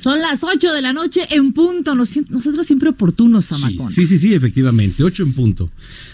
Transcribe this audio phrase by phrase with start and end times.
[0.00, 1.94] Son las 8 de la noche en punto.
[1.94, 3.90] Nos- Nosotros siempre oportunos, Samacón.
[3.90, 5.04] sí, sí, sí, efectivamente.
[5.04, 5.70] Ocho en punto.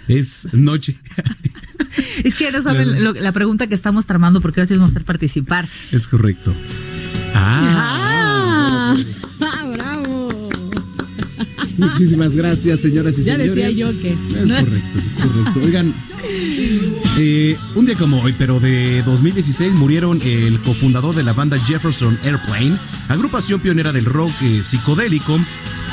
[0.09, 0.99] Es noche.
[2.25, 5.05] Es que no saben la pregunta que estamos tramando porque ahora sí vamos a hacer
[5.05, 5.67] participar.
[5.93, 6.55] es correcto.
[7.33, 8.95] Ah.
[8.95, 8.95] ¡Ah!
[9.39, 9.96] ¡Bravo!
[11.93, 13.77] Muchísimas gracias, señoras y Ya decía señores.
[13.77, 15.61] yo que- Es correcto, es correcto.
[15.65, 15.95] Oigan,
[17.19, 22.19] eh, un día como hoy, pero de 2016, murieron el cofundador de la banda Jefferson
[22.25, 22.77] Airplane,
[23.09, 25.39] agrupación pionera del rock eh, psicodélico,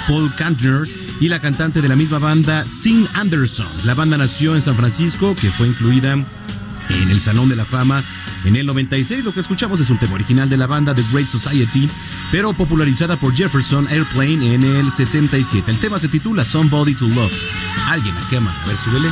[0.07, 0.87] Paul Kantner,
[1.19, 3.67] y la cantante de la misma banda, Sin Anderson.
[3.85, 8.03] La banda nació en San Francisco, que fue incluida en el Salón de la Fama
[8.45, 9.23] en el 96.
[9.23, 11.89] Lo que escuchamos es un tema original de la banda The Great Society,
[12.31, 15.69] pero popularizada por Jefferson Airplane en el 67.
[15.69, 17.33] El tema se titula Somebody to Love.
[17.87, 18.55] Alguien a quema.
[18.63, 19.09] A ver, súbele.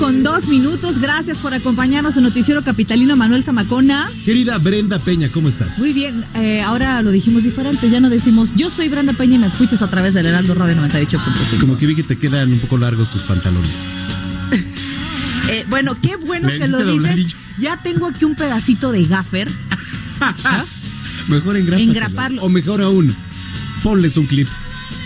[0.00, 0.98] Con dos minutos.
[0.98, 4.10] Gracias por acompañarnos en Noticiero Capitalino Manuel Zamacona.
[4.24, 5.78] Querida Brenda Peña, ¿cómo estás?
[5.78, 7.90] Muy bien, eh, ahora lo dijimos diferente.
[7.90, 10.76] Ya no decimos yo soy Brenda Peña y me escuchas a través del Heraldo Radio
[10.76, 11.60] 98.5.
[11.60, 13.96] Como que vi que te quedan un poco largos tus pantalones.
[15.48, 17.34] Eh, bueno, qué bueno que lo dices.
[17.58, 19.50] Ya tengo aquí un pedacito de gaffer.
[21.28, 21.90] Mejor engrápatelo.
[21.90, 22.42] Engraparlo.
[22.42, 23.16] O mejor aún,
[23.82, 24.46] ponles un clip.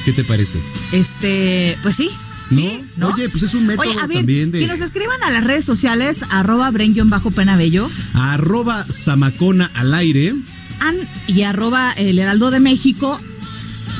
[0.04, 0.62] ¿Qué te parece?
[0.92, 2.10] Este, pues sí.
[2.54, 2.60] ¿No?
[2.60, 3.08] Sí, ¿no?
[3.08, 4.60] Oye, pues es un método Oye, a ver, también de...
[4.60, 10.34] que nos escriban a las redes sociales, arroba bren-penabello, Arroba Zamacona al aire.
[10.80, 13.20] an y arroba el heraldo de México.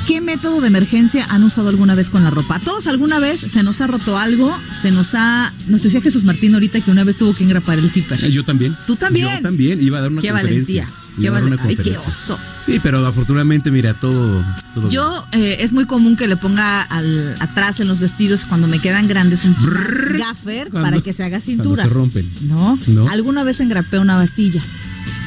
[0.07, 2.59] ¿Qué método de emergencia han usado alguna vez con la ropa?
[2.59, 5.53] Todos alguna vez se nos ha roto algo, se nos ha...
[5.67, 8.21] Nos decía Jesús Martín ahorita que una vez tuvo que engrapar el zipper.
[8.31, 8.77] Yo también.
[8.87, 9.37] Tú también.
[9.37, 9.83] Yo también.
[9.83, 10.83] Iba a dar una Qué conferencia.
[10.85, 11.04] valentía.
[11.21, 12.39] Qué una Ay, qué oso.
[12.61, 14.45] Sí, pero afortunadamente, mira, todo.
[14.75, 18.67] todo Yo eh, es muy común que le ponga al, atrás en los vestidos cuando
[18.67, 20.19] me quedan grandes un Brrr.
[20.19, 21.83] gaffer Cuando- para que se haga cintura.
[21.85, 22.31] se rompen.
[22.43, 22.79] ¿No?
[22.87, 23.09] No.
[23.09, 24.61] Alguna vez engrapé una bastilla.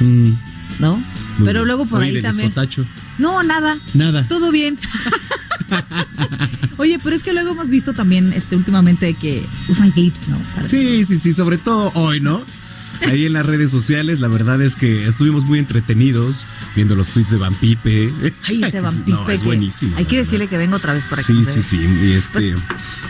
[0.01, 0.31] Mm,
[0.79, 0.97] ¿no?
[0.97, 1.67] muy Pero bien.
[1.67, 2.49] luego por Oye, ahí también.
[2.49, 2.85] escotacho.
[3.17, 3.77] No, nada.
[3.93, 4.27] Nada.
[4.27, 4.77] Todo bien.
[6.77, 10.37] Oye, pero es que luego hemos visto también este últimamente que usan clips, ¿no?
[10.53, 12.43] Para- Sí, sí, sí, sobre todo hoy, ¿no?
[13.05, 17.31] Ahí en las redes sociales, la verdad es que estuvimos muy entretenidos viendo los tweets
[17.31, 18.11] de Van Pipe.
[18.43, 19.11] Ay, ese vampipe.
[19.11, 19.95] No, es buenísimo.
[19.97, 21.77] Hay que decirle que venga otra vez para que Sí, sí, sí.
[21.77, 22.53] Y, este, Pues-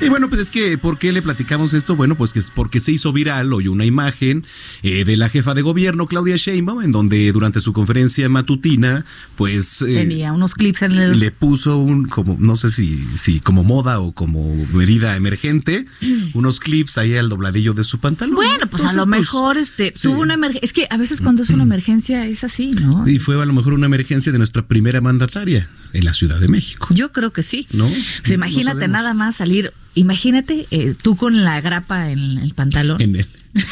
[0.02, 1.96] y bueno, pues es que, ¿por qué le platicamos esto?
[1.96, 4.46] Bueno, pues que es porque se hizo viral hoy una imagen
[4.84, 9.06] eh, de la jefa de gobierno, Claudia Sheinbaum, en donde durante su conferencia matutina,
[9.36, 9.82] pues...
[9.82, 11.20] eh, Tenía unos clips en el.
[11.20, 15.86] le puso un, como, no sé si, si como moda o como medida emergente,
[16.34, 18.36] unos clips ahí al dobladillo de su pantalón.
[18.36, 20.08] Bueno, pues a lo pues, mejor este sí.
[20.08, 20.66] tuvo una emergencia.
[20.66, 23.08] Es que a veces cuando es una emergencia es así, ¿no?
[23.08, 26.48] Y fue a lo mejor una emergencia de nuestra primera mandataria en la Ciudad de
[26.48, 26.88] México.
[26.92, 27.68] Yo creo que sí.
[27.72, 27.90] ¿No?
[27.90, 29.74] No imagínate nada más salir.
[29.96, 33.28] Imagínate eh, tú con la grapa en el pantalón, En él.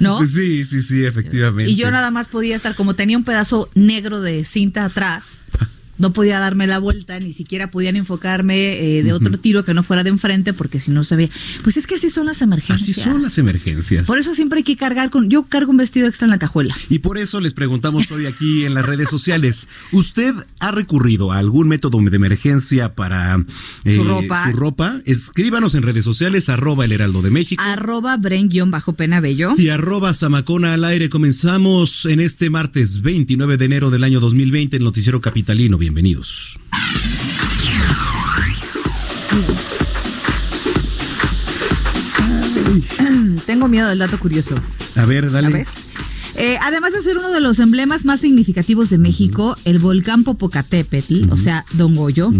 [0.00, 0.18] ¿no?
[0.18, 1.70] Pues sí, sí, sí, efectivamente.
[1.70, 5.40] y yo nada más podía estar, como tenía un pedazo negro de cinta atrás,
[5.98, 9.82] no podía darme la vuelta, ni siquiera podían enfocarme eh, de otro tiro que no
[9.82, 11.30] fuera de enfrente, porque si no se veía.
[11.62, 12.96] Pues es que así son las Así emergencias.
[13.02, 14.06] son las emergencias.
[14.06, 15.30] Por eso siempre hay que cargar con.
[15.30, 16.74] Yo cargo un vestido extra en la cajuela.
[16.88, 21.38] Y por eso les preguntamos hoy aquí en las redes sociales, ¿usted ha recurrido a
[21.38, 23.44] algún método de emergencia para
[23.84, 24.50] eh, Su ropa.
[24.50, 25.00] su ropa?
[25.04, 27.62] Escríbanos en redes sociales, arroba el heraldo de México.
[27.64, 29.54] Arroba Bren-Penabello.
[29.56, 31.08] Y arroba Zamacona al aire.
[31.08, 35.78] Comenzamos en este martes 29 de enero del año 2020 en Noticiero Capitalino.
[35.84, 36.58] Bienvenidos.
[43.44, 44.54] Tengo miedo del dato curioso.
[44.96, 45.66] A ver, dale.
[46.36, 51.30] Eh, además de ser uno de los emblemas más significativos de México, el volcán Popocatépetl,
[51.30, 52.32] o sea, Don Goyo,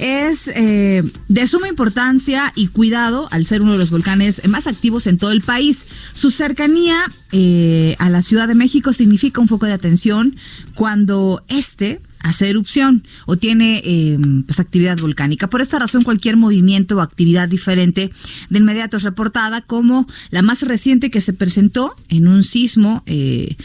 [0.00, 5.06] es eh, de suma importancia y cuidado al ser uno de los volcanes más activos
[5.06, 5.86] en todo el país.
[6.12, 10.34] Su cercanía eh, a la Ciudad de México significa un foco de atención
[10.74, 15.48] cuando este hace erupción o tiene eh, pues, actividad volcánica.
[15.50, 18.10] Por esta razón, cualquier movimiento o actividad diferente
[18.48, 23.56] de inmediato es reportada como la más reciente que se presentó en un sismo eh,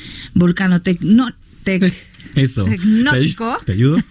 [1.64, 1.94] tec-
[2.36, 2.66] Eso.
[2.66, 3.58] Tecnótico.
[3.60, 3.98] ¿Te, te ayudo?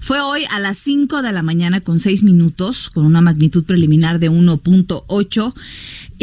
[0.00, 4.18] Fue hoy a las 5 de la mañana con 6 minutos, con una magnitud preliminar
[4.18, 5.54] de 1.8.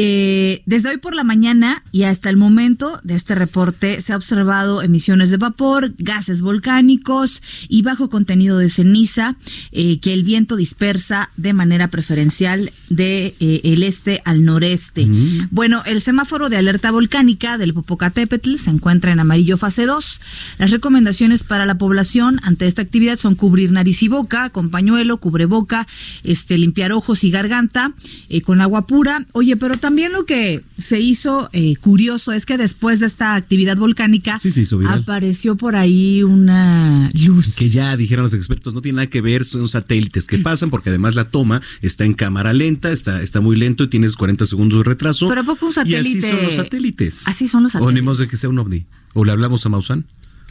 [0.02, 4.16] Eh, desde hoy por la mañana y hasta el momento de este reporte se ha
[4.16, 9.36] observado emisiones de vapor, gases volcánicos y bajo contenido de ceniza
[9.74, 15.06] eh, que el viento dispersa de manera preferencial de eh, el este al noreste.
[15.52, 20.22] Bueno, el semáforo de alerta volcánica del Popocatépetl se encuentra en amarillo fase 2.
[20.60, 25.18] Las recomendaciones para la población ante esta actividad son cubrir nariz y boca con pañuelo,
[25.18, 25.90] cubreboca,
[26.24, 27.92] este, limpiar ojos y garganta
[28.46, 29.26] con agua pura.
[29.34, 33.78] Oye, pero también lo que se hizo eh, curioso es que después de esta actividad
[33.78, 34.52] volcánica Sí,
[34.88, 37.56] apareció por ahí una luz.
[37.56, 40.90] que ya dijeron los expertos, no tiene nada que ver, son satélites que pasan, porque
[40.90, 44.80] además la toma está en cámara lenta, está, está muy lento y tienes 40 segundos
[44.80, 45.28] de retraso.
[45.28, 47.28] Pero ¿a poco un Y así satélite- son los satélites.
[47.28, 47.94] Así son los O satélites.
[47.96, 48.86] tenemos de que sea un ovni.
[49.14, 50.06] O le hablamos a Maussan.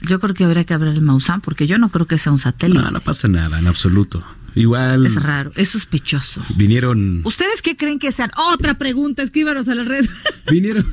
[0.06, 2.38] Yo creo que habría que abrir el Maussan porque yo no creo que sea un
[2.38, 2.80] satélite.
[2.82, 4.24] No, no pasa nada, en absoluto.
[4.54, 6.44] Igual Es raro, es sospechoso.
[6.56, 8.30] vinieron, ¿Ustedes qué creen que sean?
[8.52, 10.10] Otra pregunta, escríbanos a las redes.
[10.50, 10.84] vinieron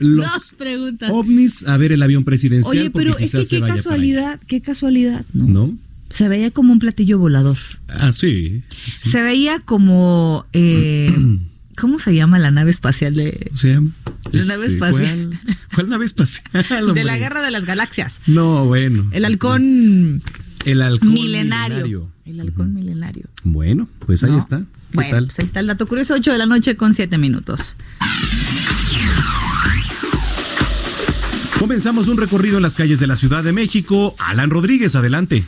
[0.00, 1.10] los preguntas.
[1.12, 2.78] ovnis a ver el avión presidencial.
[2.78, 5.46] Oye, pero es que se qué casualidad, qué casualidad, ¿no?
[5.46, 5.78] ¿No?
[6.10, 7.58] Se veía como un platillo volador.
[7.88, 8.62] Ah, sí.
[8.74, 9.10] sí, sí.
[9.10, 11.14] Se veía como, eh,
[11.76, 13.80] ¿cómo se llama la nave espacial de, O sea,
[14.32, 15.38] La nave este, espacial.
[15.44, 16.94] ¿Cuál, cuál nave espacial?
[16.94, 18.20] de la Guerra de las Galaxias?
[18.26, 19.06] No, bueno.
[19.12, 20.22] El halcón
[20.70, 21.76] El halcón milenario.
[21.76, 22.12] milenario.
[22.26, 23.24] El halcón milenario.
[23.42, 24.38] Bueno, pues ahí ¿no?
[24.38, 24.58] está.
[24.58, 25.24] ¿Qué Bueno, tal?
[25.26, 27.74] pues ahí está el dato curioso, 8 de la noche con 7 minutos.
[31.58, 34.14] Comenzamos un recorrido en las calles de la Ciudad de México.
[34.18, 35.46] Alan Rodríguez, adelante.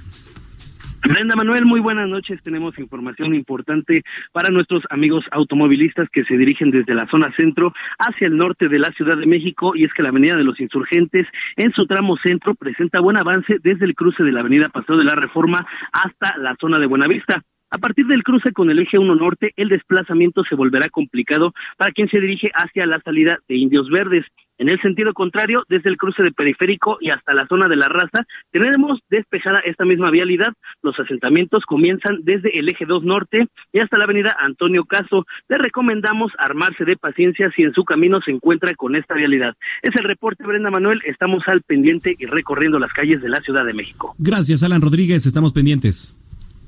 [1.02, 2.43] Brenda Manuel, muy buenas noches.
[2.43, 4.02] Tenemos información importante
[4.32, 8.79] para nuestros amigos automovilistas que se dirigen desde la zona centro hacia el norte de
[8.79, 11.26] la Ciudad de México y es que la Avenida de los Insurgentes
[11.56, 15.05] en su tramo centro presenta buen avance desde el cruce de la Avenida Paseo de
[15.05, 17.43] la Reforma hasta la zona de Buenavista.
[17.72, 21.93] A partir del cruce con el eje 1 norte, el desplazamiento se volverá complicado para
[21.93, 24.26] quien se dirige hacia la salida de Indios Verdes.
[24.58, 27.88] En el sentido contrario, desde el cruce de Periférico y hasta la zona de la
[27.88, 30.52] raza, tenemos despejada esta misma vialidad.
[30.82, 35.25] Los asentamientos comienzan desde el eje 2 norte y hasta la avenida Antonio Caso.
[35.49, 39.55] Le recomendamos armarse de paciencia si en su camino se encuentra con esta vialidad.
[39.81, 41.00] Es el reporte, Brenda Manuel.
[41.06, 44.14] Estamos al pendiente y recorriendo las calles de la Ciudad de México.
[44.19, 45.25] Gracias, Alan Rodríguez.
[45.25, 46.19] Estamos pendientes.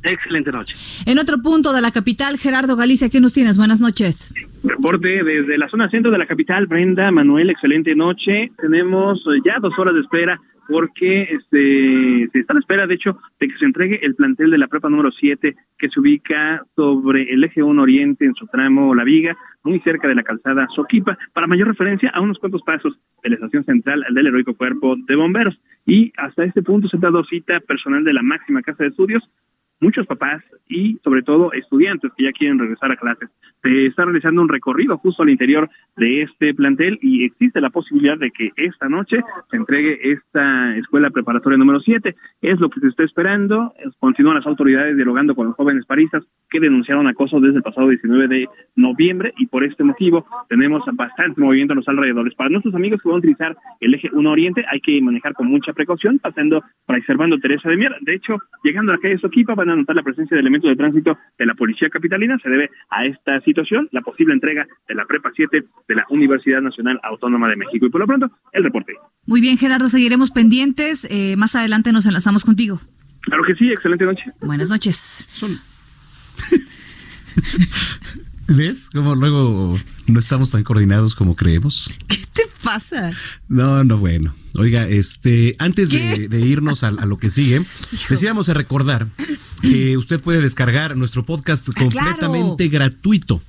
[0.04, 0.75] Excelente noche.
[1.06, 3.56] En otro punto de la capital, Gerardo Galicia, ¿qué nos tienes?
[3.56, 4.34] Buenas noches.
[4.64, 8.50] Reporte desde la zona centro de la capital, Brenda, Manuel, excelente noche.
[8.60, 12.94] Tenemos eh, ya dos horas de espera porque este se está a la espera, de
[12.94, 16.65] hecho, de que se entregue el plantel de la prepa número 7 que se ubica
[16.77, 20.67] sobre el eje 1 Oriente en su tramo La Viga, muy cerca de la calzada
[20.74, 24.96] Soquipa, para mayor referencia a unos cuantos pasos de la estación central del heroico cuerpo
[24.96, 25.58] de bomberos.
[25.84, 29.22] Y hasta este punto se ha dado cita personal de la máxima casa de estudios
[29.82, 33.29] muchos papás y sobre todo estudiantes que ya quieren regresar a clases.
[33.62, 38.17] Se está realizando un recorrido justo al interior de este plantel y existe la posibilidad
[38.17, 39.20] de que esta noche
[39.51, 42.15] se entregue esta escuela preparatoria número 7.
[42.41, 43.74] Es lo que se está esperando.
[43.98, 48.29] Continúan las autoridades dialogando con los jóvenes paristas que denunciaron acoso desde el pasado 19
[48.29, 52.34] de noviembre y por este motivo tenemos bastante movimiento en los alrededores.
[52.34, 55.48] Para nuestros amigos que van a utilizar el eje 1 Oriente hay que manejar con
[55.48, 57.96] mucha precaución pasando para Servando Teresa de Mier.
[58.01, 60.70] De hecho, llegando a la calle Soquipa van a a notar la presencia de elementos
[60.70, 62.38] de tránsito de la Policía Capitalina.
[62.43, 66.60] Se debe a esta situación la posible entrega de la Prepa 7 de la Universidad
[66.60, 67.86] Nacional Autónoma de México.
[67.86, 68.94] Y por lo pronto, el reporte.
[69.26, 71.06] Muy bien, Gerardo, seguiremos pendientes.
[71.10, 72.81] Eh, más adelante nos enlazamos contigo.
[73.22, 74.24] Claro que sí, excelente noche.
[74.41, 75.26] Buenas noches.
[78.55, 78.91] ¿Ves?
[78.91, 81.91] Como luego no estamos tan coordinados como creemos.
[82.09, 83.13] ¿Qué te pasa?
[83.49, 84.35] No, no, bueno.
[84.55, 87.65] Oiga, este, antes de, irnos a, a lo que sigue,
[88.11, 89.09] deseamos recordar
[89.63, 91.91] que usted puede descargar nuestro podcast Ah, claro.
[91.91, 93.41] completamente gratuito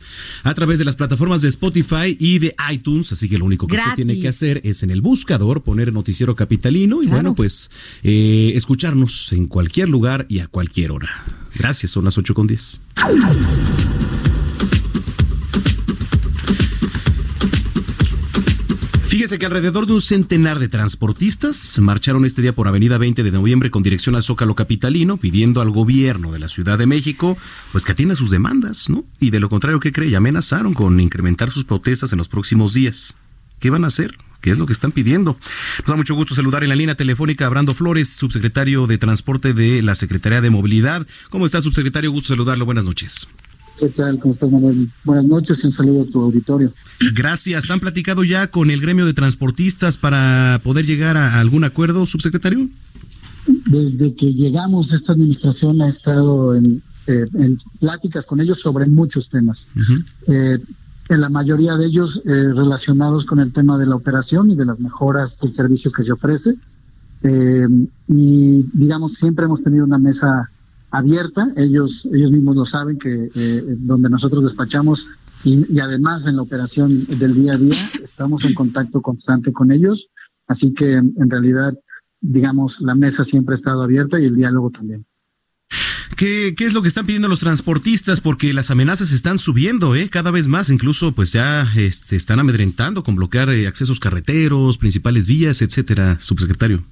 [0.44, 3.12] a través de las plataformas de Spotify y de iTunes.
[3.12, 6.36] Así que lo único que usted tiene que hacer es en el buscador poner Noticiero
[6.36, 7.18] Capitalino y Claro.
[7.18, 7.70] bueno, pues
[8.04, 11.10] eh, escucharnos en cualquier lugar y a cualquier hora.
[11.56, 12.82] Gracias, son las 8 con 10.
[19.24, 23.32] Fíjese que alrededor de un centenar de transportistas marcharon este día por Avenida 20 de
[23.32, 27.38] Noviembre con dirección al Zócalo Capitalino, pidiendo al gobierno de la Ciudad de México
[27.72, 29.06] pues que atienda sus demandas, ¿no?
[29.22, 30.10] Y de lo contrario, ¿qué cree?
[30.10, 33.16] Y amenazaron con incrementar sus protestas en los próximos días.
[33.60, 34.18] ¿Qué van a hacer?
[34.42, 35.38] ¿Qué es lo que están pidiendo?
[35.80, 39.54] Nos da mucho gusto saludar en la línea telefónica a Brando Flores, subsecretario de Transporte
[39.54, 41.08] de la Secretaría de Movilidad.
[41.30, 42.12] ¿Cómo está, subsecretario?
[42.12, 42.66] Gusto saludarlo.
[42.66, 43.26] Buenas noches.
[43.80, 44.20] ¿Qué tal?
[44.20, 44.90] ¿Cómo estás, Manuel?
[45.04, 46.72] Buenas noches y un saludo a tu auditorio.
[47.14, 47.72] Gracias.
[47.72, 52.70] ¿Han platicado ya con el gremio de transportistas para poder llegar a algún acuerdo, subsecretario?
[53.48, 59.30] Desde que llegamos, esta administración ha estado en, eh, en pláticas con ellos sobre muchos
[59.30, 59.68] temas.
[60.28, 60.60] Eh,
[61.10, 64.66] en la mayoría de ellos eh, relacionados con el tema de la operación y de
[64.66, 66.56] las mejoras del servicio que se ofrece.
[68.08, 70.50] Y digamos, siempre hemos tenido una mesa
[70.94, 75.08] abierta, ellos, ellos mismos lo saben que eh, donde nosotros despachamos
[75.44, 80.10] y, además en la operación del día a día estamos en contacto constante con ellos,
[80.48, 81.74] así que en, en realidad,
[82.22, 85.04] digamos, la mesa siempre ha estado abierta y el diálogo también.
[86.16, 88.22] ¿Qué, ¿Qué es lo que están pidiendo los transportistas?
[88.22, 90.10] Porque las amenazas están subiendo, ¿eh?
[90.10, 95.26] Cada vez más, incluso pues ya este, están amedrentando con bloquear eh, accesos carreteros, principales
[95.26, 96.84] vías, etcétera, subsecretario.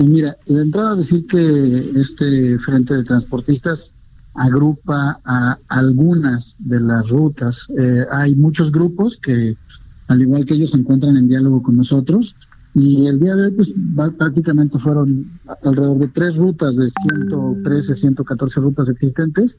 [0.00, 3.94] Y mira, de entrada decir que este frente de transportistas
[4.34, 7.66] agrupa a algunas de las rutas.
[7.78, 9.56] Eh, hay muchos grupos que,
[10.08, 12.34] al igual que ellos, se encuentran en diálogo con nosotros.
[12.72, 15.26] Y el día de hoy, pues va- prácticamente fueron
[15.64, 19.58] alrededor de tres rutas de 113, 114 rutas existentes,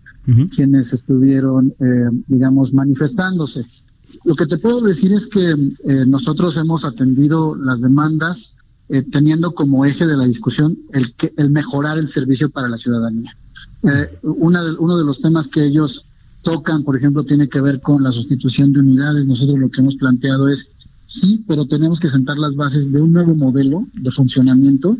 [0.56, 3.66] quienes estuvieron, eh, digamos, manifestándose.
[4.24, 8.56] Lo que te puedo decir es que eh, nosotros hemos atendido las demandas
[8.92, 12.78] eh, teniendo como eje de la discusión el, que, el mejorar el servicio para la
[12.78, 13.36] ciudadanía.
[13.84, 16.06] Eh, uno de los temas que ellos
[16.42, 19.26] tocan, por ejemplo, tiene que ver con la sustitución de unidades.
[19.26, 20.72] Nosotros lo que hemos planteado es,
[21.06, 24.98] sí, pero tenemos que sentar las bases de un nuevo modelo de funcionamiento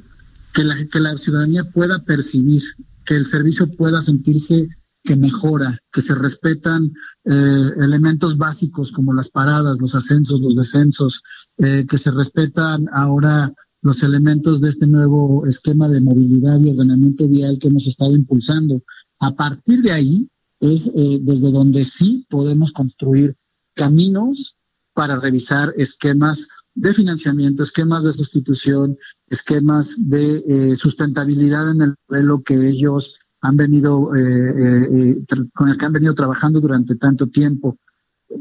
[0.54, 2.64] que la, que la ciudadanía pueda percibir,
[3.06, 4.70] que el servicio pueda sentirse
[5.04, 6.94] que mejora, que se respetan
[7.26, 11.24] eh, elementos básicos como las paradas, los ascensos, los descensos,
[11.58, 17.28] eh, que se respetan ahora los elementos de este nuevo esquema de movilidad y ordenamiento
[17.28, 18.84] vial que hemos estado impulsando.
[19.20, 20.28] A partir de ahí
[20.60, 23.36] es eh, desde donde sí podemos construir
[23.74, 24.56] caminos
[24.94, 28.98] para revisar esquemas de financiamiento, esquemas de sustitución,
[29.28, 35.78] esquemas de eh, sustentabilidad en el modelo que ellos han venido, eh, eh, con el
[35.78, 37.78] que han venido trabajando durante tanto tiempo.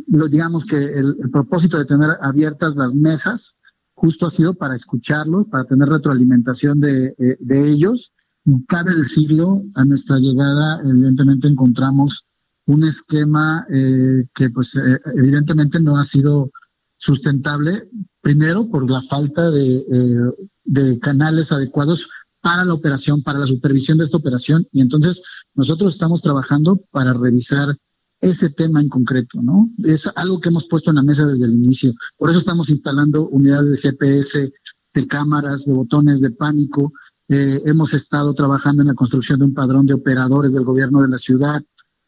[0.07, 3.57] Digamos que el, el propósito de tener abiertas las mesas
[4.01, 8.15] justo ha sido para escucharlos, para tener retroalimentación de, eh, de ellos.
[8.47, 12.25] Y cabe decirlo, a nuestra llegada, evidentemente encontramos
[12.65, 16.51] un esquema eh, que, pues, eh, evidentemente no ha sido
[16.97, 17.91] sustentable,
[18.23, 20.33] primero por la falta de, eh,
[20.65, 22.09] de canales adecuados
[22.41, 24.67] para la operación, para la supervisión de esta operación.
[24.73, 25.23] Y entonces
[25.55, 27.77] nosotros estamos trabajando para revisar
[28.21, 29.71] ese tema en concreto, ¿no?
[29.79, 31.93] Es algo que hemos puesto en la mesa desde el inicio.
[32.17, 34.53] Por eso estamos instalando unidades de GPS,
[34.95, 36.93] de cámaras, de botones de pánico.
[37.29, 41.09] Eh, hemos estado trabajando en la construcción de un padrón de operadores del gobierno de
[41.09, 41.63] la ciudad.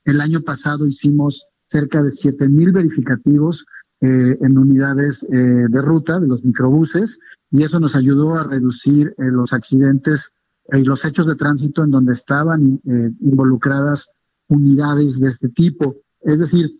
[0.04, 3.64] El año pasado hicimos cerca de 7 mil verificativos
[4.00, 9.14] eh, en unidades eh, de ruta de los microbuses y eso nos ayudó a reducir
[9.16, 10.32] los accidentes
[10.72, 12.80] y los hechos de tránsito en donde estaban
[13.20, 14.10] involucradas
[14.48, 15.96] unidades de este tipo.
[16.24, 16.70] Es decir,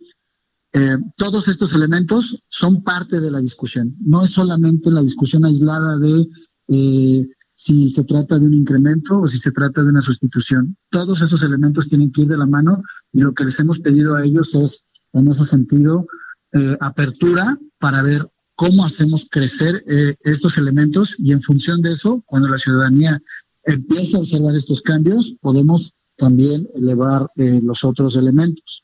[0.75, 3.95] eh, todos estos elementos son parte de la discusión.
[3.99, 6.27] No es solamente la discusión aislada de
[6.67, 10.75] eh, si se trata de un incremento o si se trata de una sustitución.
[10.89, 12.81] Todos esos elementos tienen que ir de la mano
[13.11, 14.83] y lo que les hemos pedido a ellos es,
[15.13, 16.07] en ese sentido,
[16.53, 19.83] eh, apertura para ver cómo hacemos crecer
[20.23, 23.19] estos elementos y en función de eso, cuando la ciudadanía
[23.63, 28.82] empieza a observar estos cambios, podemos también elevar los otros elementos.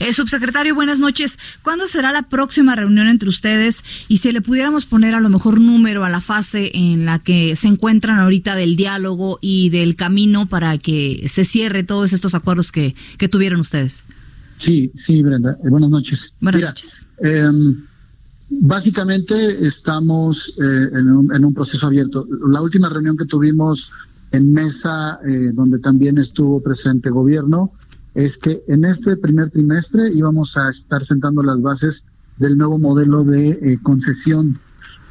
[0.00, 1.38] Eh, subsecretario, buenas noches.
[1.62, 3.84] ¿Cuándo será la próxima reunión entre ustedes?
[4.08, 7.54] Y si le pudiéramos poner a lo mejor número a la fase en la que
[7.56, 12.72] se encuentran ahorita del diálogo y del camino para que se cierre todos estos acuerdos
[12.72, 14.02] que, que tuvieron ustedes.
[14.58, 15.56] Sí, sí, Brenda.
[15.64, 16.34] Eh, buenas noches.
[16.40, 16.98] Buenas Mira, noches.
[17.22, 17.84] em,
[18.50, 22.26] básicamente estamos eh, en, un, en un proceso abierto.
[22.50, 23.90] La última reunión que tuvimos
[24.32, 27.72] en mesa, eh, donde también estuvo presente gobierno,
[28.14, 32.04] es que en este primer trimestre íbamos a estar sentando las bases
[32.38, 34.58] del nuevo modelo de eh, concesión.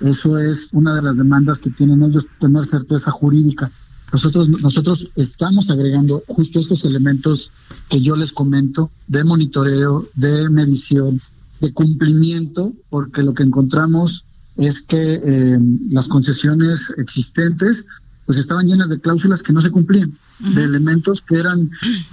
[0.02, 3.72] Eso es una de las demandas que tienen ellos, tener certeza jurídica.
[4.12, 7.52] Nosotros, nosotros estamos agregando justo estos elementos
[7.90, 11.20] que yo les comento de monitoreo, de medición,
[11.62, 14.26] de cumplimiento, porque lo que encontramos
[14.58, 17.86] es que eh, las concesiones existentes
[18.26, 20.14] pues estaban llenas de cláusulas que no se cumplían,
[20.56, 21.70] de elementos que eran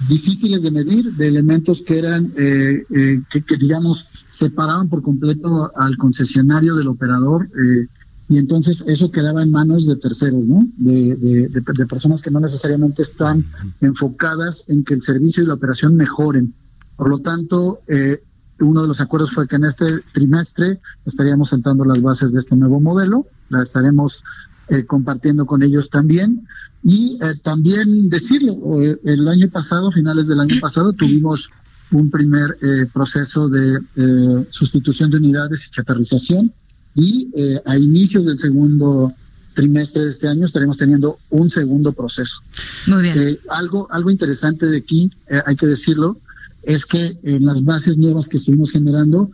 [0.08, 5.70] difíciles de medir, de elementos que eran, eh, eh, que, que, digamos, separaban por completo
[5.76, 7.86] al concesionario del operador, eh,
[8.30, 10.68] y entonces eso quedaba en manos de terceros, ¿no?
[10.76, 13.46] De, de, de, de personas que no necesariamente están
[13.80, 16.52] enfocadas en que el servicio y la operación mejoren.
[16.96, 18.22] Por lo tanto, eh,
[18.60, 22.56] uno de los acuerdos fue que en este trimestre estaríamos sentando las bases de este
[22.56, 24.22] nuevo modelo, la estaremos
[24.68, 26.46] eh, compartiendo con ellos también.
[26.82, 31.50] Y eh, también decirlo, eh, el año pasado, finales del año pasado, tuvimos
[31.90, 36.52] un primer eh, proceso de eh, sustitución de unidades y chatarrización
[36.94, 39.14] y eh, a inicios del segundo
[39.54, 42.40] trimestre de este año estaremos teniendo un segundo proceso.
[42.87, 43.38] Muy bien.
[43.48, 45.10] Algo, algo interesante de aquí,
[45.46, 46.20] hay que decirlo,
[46.62, 49.32] es que en las bases nuevas que estuvimos generando,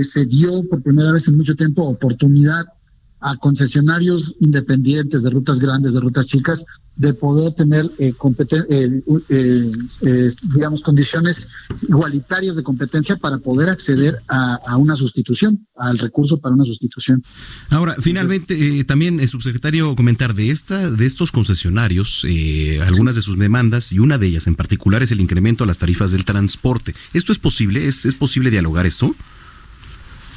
[0.00, 2.66] se dio por primera vez en mucho tiempo oportunidad
[3.20, 6.64] a concesionarios independientes de rutas grandes, de rutas chicas,
[6.96, 8.12] de poder tener, eh,
[8.70, 9.72] eh, eh,
[10.02, 11.48] eh, digamos, condiciones
[11.88, 17.22] igualitarias de competencia para poder acceder a, a una sustitución, al recurso para una sustitución.
[17.70, 23.22] Ahora, finalmente, eh, también, eh, subsecretario, comentar de esta, de estos concesionarios, eh, algunas de
[23.22, 26.24] sus demandas, y una de ellas en particular es el incremento a las tarifas del
[26.24, 26.94] transporte.
[27.12, 27.86] ¿Esto es posible?
[27.86, 29.14] ¿Es, es posible dialogar esto?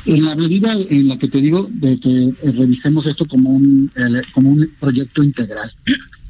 [0.06, 3.92] En la medida en la que te digo de que eh, revisemos esto como un
[3.96, 5.72] el- como un proyecto integral,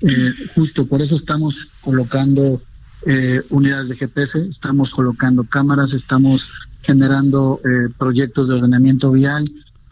[0.03, 2.59] Eh, justo por eso estamos colocando
[3.05, 6.49] eh, unidades de GPS, estamos colocando cámaras, estamos
[6.81, 9.43] generando eh, proyectos de ordenamiento vial.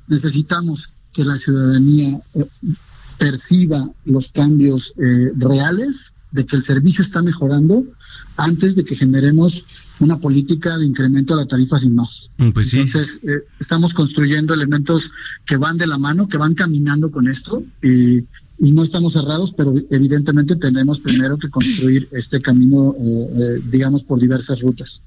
[0.08, 2.46] Necesitamos que la ciudadanía eh,
[3.20, 7.84] perciba los cambios eh, reales de que el servicio está mejorando
[8.40, 9.66] antes de que generemos
[10.00, 12.32] una política de incremento de la tarifa sin más.
[12.38, 12.80] Mm, Pues sí.
[12.80, 15.12] Entonces, eh, estamos construyendo elementos
[15.46, 18.20] que van de la mano, que van caminando con esto y,
[18.60, 24.04] y no estamos cerrados, pero evidentemente tenemos primero que construir este camino, eh, eh, digamos,
[24.04, 25.02] por diversas rutas.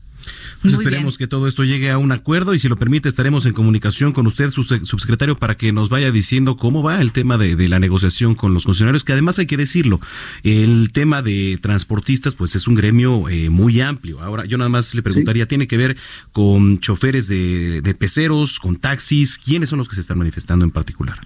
[0.60, 1.18] Pues Muy esperemos bien.
[1.18, 4.26] que todo esto llegue a un acuerdo y si lo permite estaremos en comunicación con
[4.26, 7.78] usted, su subsecretario, para que nos vaya diciendo cómo va el tema de, de la
[7.78, 10.00] negociación con los funcionarios, que además hay que decirlo,
[10.42, 14.20] el tema de transportistas pues es un gremio eh, muy amplio.
[14.20, 15.96] Ahora yo nada más le preguntaría, ¿tiene que ver
[16.32, 19.38] con choferes de, de peceros, con taxis?
[19.38, 21.18] ¿Quiénes son los que se están manifestando en particular?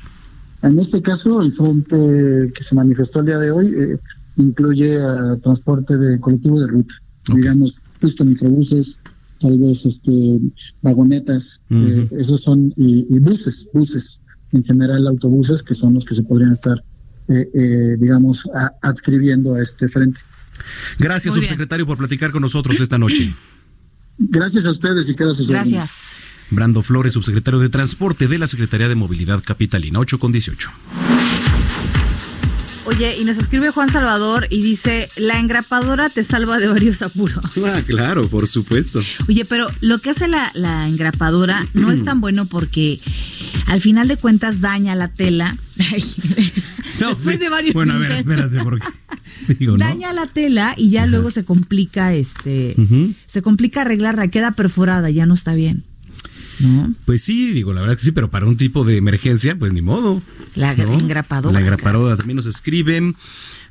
[0.63, 3.99] En este caso, el frente que se manifestó el día de hoy eh,
[4.37, 6.95] incluye a transporte de colectivo de ruta,
[7.35, 9.01] digamos, justo microbuses,
[9.41, 10.39] tal vez este
[10.83, 14.21] vagonetas, eh, esos son, y, y buses, buses,
[14.53, 16.79] en general autobuses, que son los que se podrían estar,
[17.29, 20.21] eh, eh, digamos, a- adscribiendo a este frente.
[20.99, 21.49] Gracias, Muy bien.
[21.51, 23.35] subsecretario, por platicar con nosotros esta noche.
[24.19, 25.49] Gracias a ustedes y quedo a sus.
[25.49, 26.15] Gracias.
[26.51, 30.71] Brando Flores, subsecretario de Transporte de la Secretaría de Movilidad Capitalina, 8 con 18.
[32.87, 37.45] Oye, y nos escribe Juan Salvador y dice, la engrapadora te salva de varios apuros.
[37.65, 39.01] Ah, claro, por supuesto.
[39.29, 43.01] Oye, pero lo que hace la, la engrapadora no es tan bueno porque
[43.67, 45.57] al final de cuentas daña la tela.
[47.01, 47.43] No, Después sí.
[47.43, 48.87] de varios Bueno, a ver, espérate, porque
[49.59, 49.79] digo, ¿no?
[49.85, 52.75] daña la tela y ya luego se complica este
[53.27, 55.85] se complica arreglarla, queda perforada, ya no está bien.
[56.61, 56.93] ¿No?
[57.05, 59.83] Pues sí, digo, la verdad que sí, pero para un tipo de emergencia, pues ni
[59.83, 60.23] modo.
[60.55, 60.93] La ¿no?
[60.95, 61.53] engrapadora.
[61.53, 63.17] La engrapadora también nos escriben.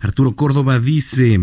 [0.01, 1.39] Arturo Córdoba dice,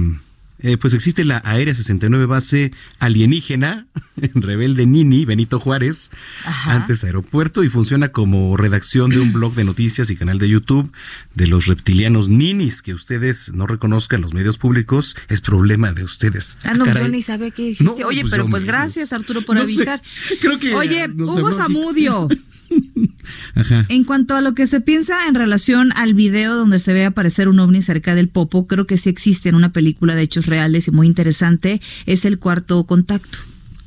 [0.63, 3.87] eh, pues existe la Aérea 69 base alienígena
[4.21, 6.11] en Rebelde Nini, Benito Juárez,
[6.45, 6.75] Ajá.
[6.75, 10.91] antes aeropuerto, y funciona como redacción de un blog de noticias y canal de YouTube
[11.35, 16.57] de los reptilianos ninis, que ustedes no reconozcan los medios públicos, es problema de ustedes.
[16.65, 17.05] Ah, no, caray.
[17.05, 18.05] yo ni sabía que existía.
[18.05, 20.03] No, Oye, pues pero pues gracias Arturo por No sé, avisar.
[20.41, 22.29] creo que Oye, Hugo Zamudio.
[23.55, 23.87] Ajá.
[23.89, 27.49] En cuanto a lo que se piensa en relación al video donde se ve aparecer
[27.49, 30.89] un ovni cerca del Popo, creo que sí existe en una película de hechos reales
[30.89, 33.39] y muy interesante, es el cuarto contacto.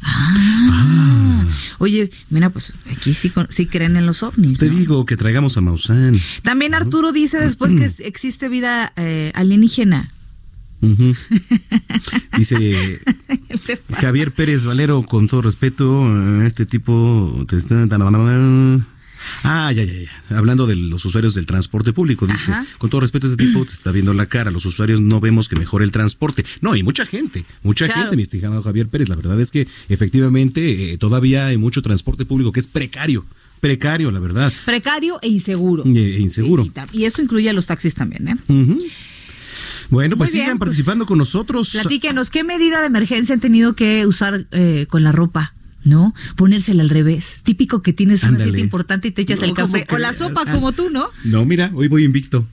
[0.02, 1.46] Ah.
[1.80, 3.32] Oye, mira, pues aquí sí,
[3.66, 4.60] creen en los ovnis.
[4.60, 4.78] Te ¿no?
[4.78, 6.20] digo que traigamos a Maussan.
[6.44, 10.12] También Arturo dice después que existe vida eh, alienígena.
[12.38, 13.00] Dice
[14.00, 17.88] Javier Pérez Valero, con todo respeto, eh, este tipo te está...
[19.44, 20.38] Ah, ya, ya, ya.
[20.38, 22.66] Hablando de los usuarios del transporte público, dice, Ajá.
[22.78, 24.52] con todo respeto, este tipo te está viendo la cara.
[24.52, 26.46] Los usuarios no vemos que mejore el transporte.
[26.62, 28.02] No, y mucha gente, mucha Claro.
[28.02, 29.10] gente, mi estimado Javier Pérez.
[29.10, 33.26] La verdad es que efectivamente eh, todavía hay mucho transporte público que es precario.
[33.62, 34.54] Precario, la verdad.
[34.64, 35.84] Precario e inseguro.
[35.86, 36.64] E- inseguro.
[36.64, 38.36] Y, y ta- y eso incluye a los taxis también, ¿eh?
[38.48, 38.78] Ujú.
[39.90, 41.72] Bueno, pues Muy bien, sigan pues, participando con nosotros.
[41.72, 45.54] Platíquenos, ¿qué medida de emergencia han tenido que usar eh, con la ropa?
[45.84, 46.16] ¿No?
[46.36, 47.42] Ponérsela al revés.
[47.44, 48.52] Típico que tienes una Ándale.
[48.52, 49.86] cita importante y te echas No, el café.
[49.86, 50.52] ¿cómo O la sopa, Ah.
[50.52, 51.10] como tú, ¿no?
[51.24, 52.48] No, mira, hoy voy invicto.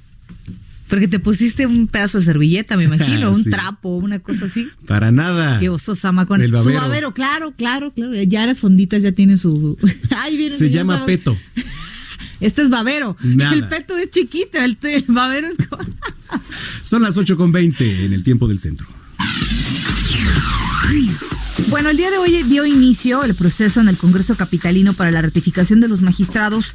[0.88, 2.84] Porque te pusiste un pedazo de servilleta, me
[3.24, 4.68] imagino, un trapo, una cosa así.
[4.86, 5.58] Para nada.
[5.58, 6.42] Qué oso Samacón.
[6.42, 6.80] El Su babero.
[6.82, 8.12] babero, claro, claro, claro.
[8.24, 9.78] Ya las fonditas ya tienen su.
[10.14, 11.34] Ay, viene, Se llama peto.
[12.42, 13.16] Este es babero.
[13.22, 13.54] Nada.
[13.54, 15.56] El peto es chiquito, el, el babero es.
[15.68, 15.82] como-
[16.82, 18.86] Son las 8 con 20 en el tiempo del centro.
[21.68, 25.22] Bueno, el día de hoy dio inicio el proceso en el Congreso Capitalino para la
[25.22, 26.74] ratificación de los magistrados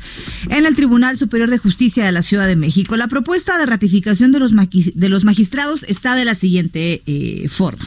[0.50, 2.96] en el Tribunal Superior de Justicia de la Ciudad de México.
[2.98, 7.86] La propuesta de ratificación de los, de los magistrados está de la siguiente eh, forma.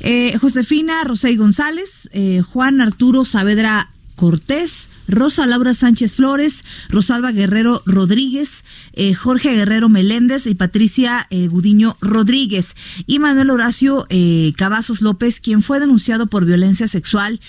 [0.00, 7.82] Eh, Josefina Rosey González, eh, Juan Arturo Saavedra Cortés, Rosa Laura Sánchez Flores, Rosalba Guerrero
[7.86, 15.00] Rodríguez, eh, Jorge Guerrero Meléndez y Patricia eh, Gudiño Rodríguez y Manuel Horacio eh, Cavazos
[15.00, 17.40] López, quien fue denunciado por violencia sexual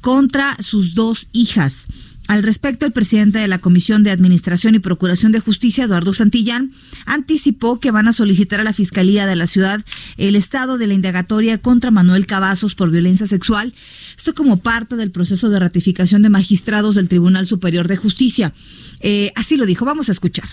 [0.00, 1.86] contra sus dos hijas.
[2.28, 6.72] Al respecto, el presidente de la Comisión de Administración y Procuración de Justicia, Eduardo Santillán,
[7.04, 9.84] anticipó que van a solicitar a la Fiscalía de la ciudad
[10.16, 13.74] el estado de la indagatoria contra Manuel Cavazos por violencia sexual,
[14.16, 18.54] esto como parte del proceso de ratificación de magistrados del Tribunal Superior de Justicia.
[19.00, 20.48] Eh, así lo dijo, vamos a escuchar.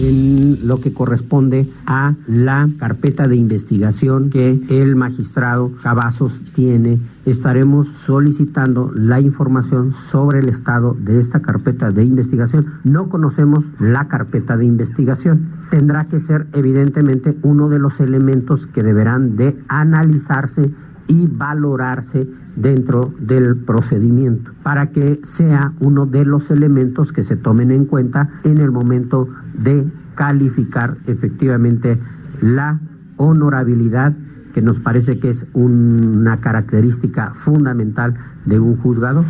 [0.00, 7.00] En lo que corresponde a la carpeta de investigación que el magistrado Cavazos tiene.
[7.24, 12.74] Estaremos solicitando la información sobre el estado de esta carpeta de investigación.
[12.84, 15.50] No conocemos la carpeta de investigación.
[15.70, 20.70] Tendrá que ser evidentemente uno de los elementos que deberán de analizarse
[21.08, 27.70] y valorarse dentro del procedimiento para que sea uno de los elementos que se tomen
[27.70, 32.00] en cuenta en el momento de calificar efectivamente
[32.40, 32.80] la
[33.16, 34.14] honorabilidad
[34.54, 38.14] que nos parece que es una característica fundamental
[38.46, 39.24] de un juzgado.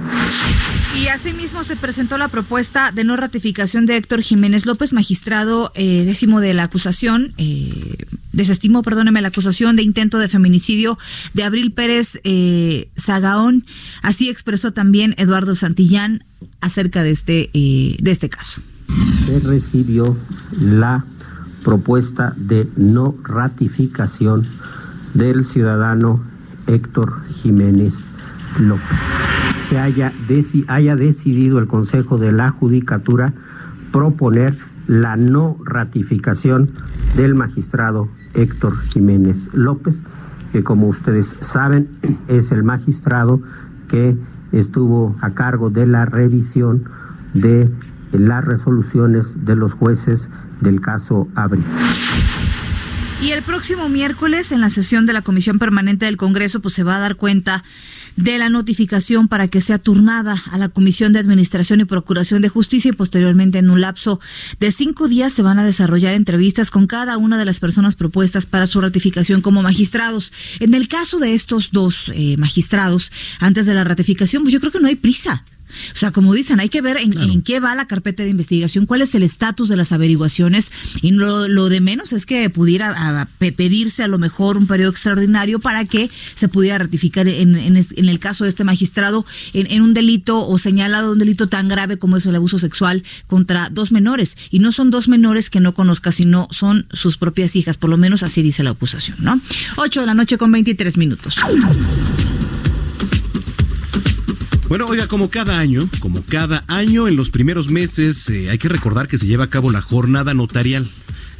[0.97, 6.05] Y asimismo se presentó la propuesta de no ratificación de Héctor Jiménez López, magistrado eh,
[6.07, 7.97] décimo de la acusación, eh,
[8.33, 10.99] desestimó, perdóneme, la acusación de intento de feminicidio
[11.35, 13.67] de Abril Pérez eh, Zagaón.
[14.01, 16.25] Así expresó también Eduardo Santillán
[16.63, 18.63] acerca de este, eh, de este caso.
[19.27, 20.17] Se recibió
[20.59, 21.05] la
[21.63, 24.47] propuesta de no ratificación
[25.13, 26.25] del ciudadano
[26.67, 28.09] Héctor Jiménez
[28.59, 29.36] López.
[29.69, 30.13] Se haya,
[30.69, 33.33] haya decidido el Consejo de la Judicatura
[33.91, 36.71] proponer la no ratificación
[37.17, 39.97] del magistrado Héctor Jiménez López,
[40.53, 41.89] que como ustedes saben
[42.29, 43.41] es el magistrado
[43.89, 44.17] que
[44.53, 46.85] estuvo a cargo de la revisión
[47.35, 47.69] de
[48.13, 50.29] las resoluciones de los jueces
[50.61, 51.65] del caso Abril.
[53.21, 56.83] Y el próximo miércoles, en la sesión de la Comisión Permanente del Congreso, pues se
[56.83, 57.65] va a dar cuenta
[58.17, 62.49] de la notificación para que sea turnada a la Comisión de Administración y Procuración de
[62.49, 64.21] Justicia y posteriormente en un lapso
[64.59, 68.47] de cinco días se van a desarrollar entrevistas con cada una de las personas propuestas
[68.47, 70.33] para su ratificación como magistrados.
[70.61, 74.73] En el caso de estos dos eh, magistrados, antes de la ratificación, pues yo creo
[74.73, 75.45] que no hay prisa.
[75.93, 78.87] O sea, como dicen, hay que ver en, en qué va la carpeta de investigación,
[78.87, 80.71] cuál es el estatus de las averiguaciones
[81.03, 83.27] y lo, lo de menos es que pudiera a,
[83.57, 88.19] pedirse a lo mejor un periodo extraordinario para que se pudiera ratificar en, en el
[88.19, 92.17] caso de este magistrado en, en un delito o señalado un delito tan grave como
[92.17, 94.37] es el abuso sexual contra dos menores.
[94.51, 97.97] Y no son dos menores que no conozca, sino son sus propias hijas, por lo
[97.97, 99.41] menos así dice la acusación, ¿no?
[99.77, 101.37] 8 de la noche con 23 minutos.
[104.69, 108.69] Bueno, oiga, como cada año, como cada año, en los primeros meses eh, hay que
[108.69, 110.89] recordar que se lleva a cabo la jornada notarial.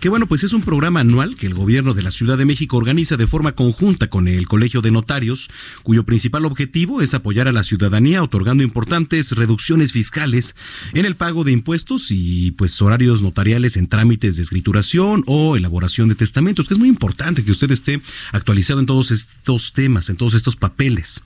[0.01, 2.77] Que bueno, pues es un programa anual que el gobierno de la Ciudad de México
[2.77, 5.49] organiza de forma conjunta con el Colegio de Notarios,
[5.83, 10.55] cuyo principal objetivo es apoyar a la ciudadanía otorgando importantes reducciones fiscales
[10.93, 16.09] en el pago de impuestos y pues horarios notariales en trámites de escrituración o elaboración
[16.09, 18.01] de testamentos, que es muy importante que usted esté
[18.33, 21.23] actualizado en todos estos temas, en todos estos papeles.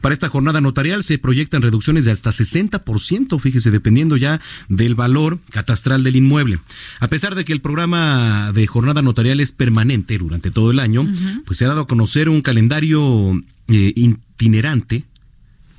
[0.00, 5.38] Para esta jornada notarial se proyectan reducciones de hasta 60%, fíjese, dependiendo ya del valor
[5.50, 6.60] catastral del inmueble.
[7.00, 8.05] A pesar de que el programa
[8.52, 11.06] de jornada notarial es permanente durante todo el año,
[11.44, 15.04] pues se ha dado a conocer un calendario eh, itinerante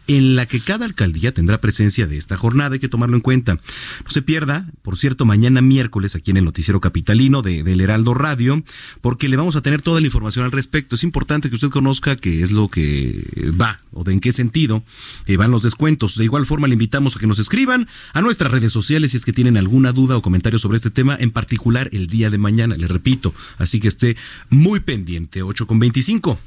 [0.08, 3.56] en la que cada alcaldía tendrá presencia de esta jornada, hay que tomarlo en cuenta.
[3.56, 8.14] No se pierda, por cierto, mañana miércoles aquí en el Noticiero Capitalino de, del Heraldo
[8.14, 8.64] Radio,
[9.02, 10.96] porque le vamos a tener toda la información al respecto.
[10.96, 14.84] Es importante que usted conozca qué es lo que va o de en qué sentido
[15.26, 16.16] eh, van los descuentos.
[16.16, 19.26] De igual forma, le invitamos a que nos escriban a nuestras redes sociales si es
[19.26, 22.78] que tienen alguna duda o comentario sobre este tema, en particular el día de mañana,
[22.78, 23.34] le repito.
[23.58, 24.16] Así que esté
[24.50, 26.40] muy pendiente, 8 con 25.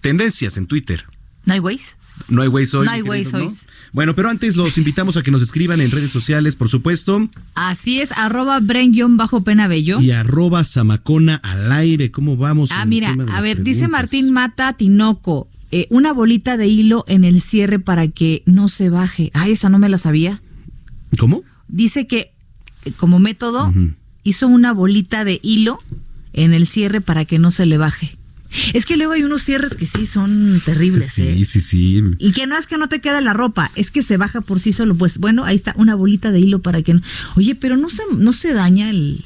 [0.00, 1.04] Tendencias en Twitter.
[1.44, 1.99] ¿No hay Waze?
[2.28, 2.86] No hay Waze hoy.
[2.86, 3.38] No hay ¿no?
[3.38, 3.48] hoy.
[3.92, 8.00] Bueno, pero antes los invitamos a que nos escriban en redes sociales, por supuesto, Así
[8.00, 10.00] es, arroba bren-pena bello.
[10.00, 12.10] y arroba zamacona al aire.
[12.10, 12.70] ¿Cómo vamos?
[12.72, 13.88] Ah, mira, a ver, dice?
[13.88, 18.90] Martín Mata Tinoco, eh, una bolita de hilo en el cierre para que no se
[18.90, 19.30] baje.
[19.34, 20.42] Ah, esa no me la sabía.
[21.18, 21.42] ¿Cómo?
[21.68, 22.32] Dice que
[22.84, 23.72] eh, como método
[24.22, 25.78] hizo una bolita de hilo
[26.32, 28.16] en el cierre para que no se le baje.
[28.72, 31.18] Es que luego hay unos cierres que sí son terribles.
[31.18, 31.34] ¿eh?
[31.36, 32.02] Sí, sí, sí.
[32.18, 34.60] Y que no es que no te quede la ropa, es que se baja por
[34.60, 34.94] sí solo.
[34.94, 37.02] Pues bueno, ahí está una bolita de hilo para que no.
[37.36, 39.24] Oye, pero no se, no se daña el.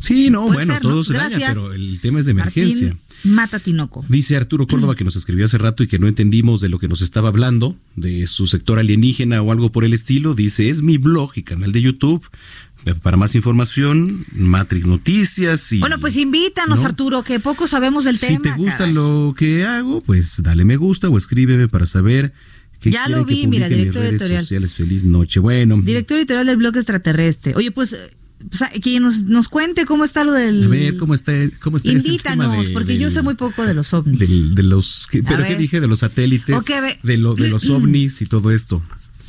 [0.00, 1.04] Sí, no, Puede bueno, ser, todo ¿no?
[1.04, 2.88] se daña, pero el tema es de emergencia.
[2.88, 4.02] Martín Mata Tinoco.
[4.08, 6.88] Dice Arturo Córdoba que nos escribió hace rato y que no entendimos de lo que
[6.88, 10.34] nos estaba hablando, de su sector alienígena o algo por el estilo.
[10.34, 12.26] Dice, es mi blog y canal de YouTube.
[13.02, 15.80] Para más información, Matrix Noticias y...
[15.80, 16.86] Bueno, pues invítanos, ¿no?
[16.86, 18.42] Arturo, que poco sabemos del si tema.
[18.42, 18.94] te gusta caray.
[18.94, 22.32] lo que hago, pues dale me gusta o escríbeme para saber
[22.80, 24.40] qué Ya lo vi, mira, director editorial.
[24.40, 24.74] sociales.
[24.74, 25.40] Feliz noche.
[25.40, 27.52] Bueno, Director editorial del blog extraterrestre.
[27.54, 27.94] Oye, pues,
[28.48, 30.64] pues, que nos, nos cuente cómo está lo del.
[30.64, 33.64] a ver cómo está, cómo está ese tema Invítanos, de- porque yo sé muy poco
[33.66, 34.18] de los ovnis.
[34.18, 36.98] del- de los que- pero qué dije de los satélites Ok, a ver.
[37.02, 38.82] de lo de los ovnis y todo esto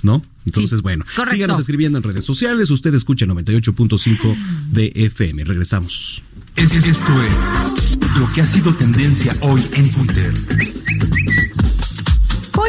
[0.03, 1.35] no entonces Sí, bueno correcto.
[1.35, 4.35] síganos escribiendo en redes sociales usted escucha 98.5
[4.71, 6.23] de FM regresamos
[6.55, 10.33] Es- Esto es lo que ha sido tendencia hoy en Twitter.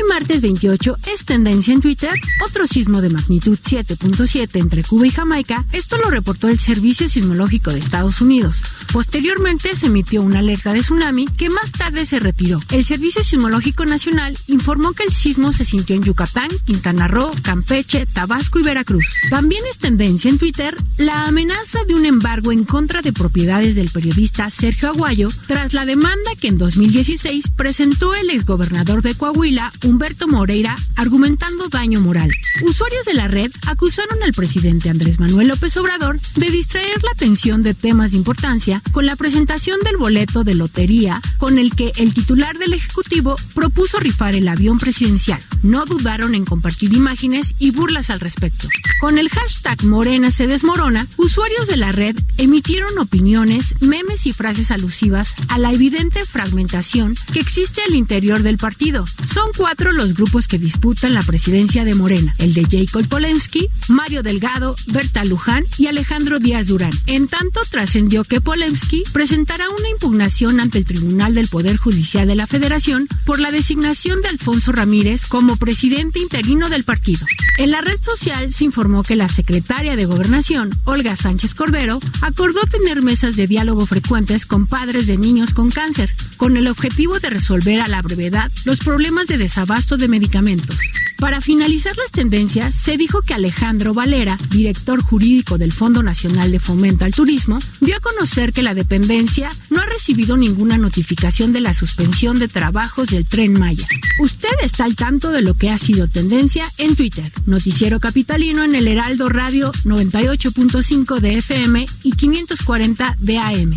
[0.03, 2.11] Hoy martes 28 es tendencia en Twitter
[2.45, 5.65] otro sismo de magnitud 7.7 entre Cuba y Jamaica.
[5.73, 8.63] Esto lo reportó el Servicio Sismológico de Estados Unidos.
[8.93, 12.61] Posteriormente se emitió una alerta de tsunami que más tarde se retiró.
[12.71, 18.07] El Servicio Sismológico Nacional informó que el sismo se sintió en Yucatán, Quintana Roo, Campeche,
[18.07, 19.07] Tabasco y Veracruz.
[19.31, 23.91] También es tendencia en Twitter la amenaza de un embargo en contra de propiedades del
[23.91, 30.27] periodista Sergio Aguayo tras la demanda que en 2016 presentó el exgobernador de Coahuila, Humberto
[30.27, 32.31] Moreira, argumentando daño moral.
[32.63, 37.63] Usuarios de la red acusaron al presidente Andrés Manuel López Obrador de distraer la atención
[37.63, 42.15] de temas de importancia con la presentación del boleto de lotería con el que el
[42.15, 45.43] titular del Ejecutivo propuso rifar el avión presidencial.
[45.63, 48.69] No dudaron en compartir imágenes y burlas al respecto.
[48.99, 54.71] Con el hashtag Morena se desmorona, usuarios de la red emitieron opiniones, memes y frases
[54.71, 59.05] alusivas a la evidente fragmentación que existe al interior del partido.
[59.35, 64.23] Son cuatro los grupos que disputan la presidencia de Morena, el de Jacob Polensky, Mario
[64.23, 66.93] Delgado, Berta Luján y Alejandro Díaz Durán.
[67.07, 72.37] En tanto, trascendió que Polensky presentará una impugnación ante el Tribunal del Poder Judicial de
[72.37, 77.27] la Federación por la designación de Alfonso Ramírez como presidente interino del partido.
[77.59, 82.61] En la red social se informó que la secretaria de Gobernación, Olga Sánchez Cordero, acordó
[82.63, 86.11] tener mesas de diálogo frecuentes con padres de niños con cáncer,
[86.43, 90.77] con el objetivo de resolver a la brevedad los problemas de desabasto de medicamentos.
[91.21, 96.59] Para finalizar las tendencias, se dijo que Alejandro Valera, director jurídico del Fondo Nacional de
[96.59, 101.61] Fomento al Turismo, dio a conocer que la dependencia no ha recibido ninguna notificación de
[101.61, 103.87] la suspensión de trabajos del tren Maya.
[104.19, 107.31] Usted está al tanto de lo que ha sido tendencia en Twitter.
[107.47, 113.77] Noticiero Capitalino en el Heraldo Radio 98.5 de FM y 540 de AM.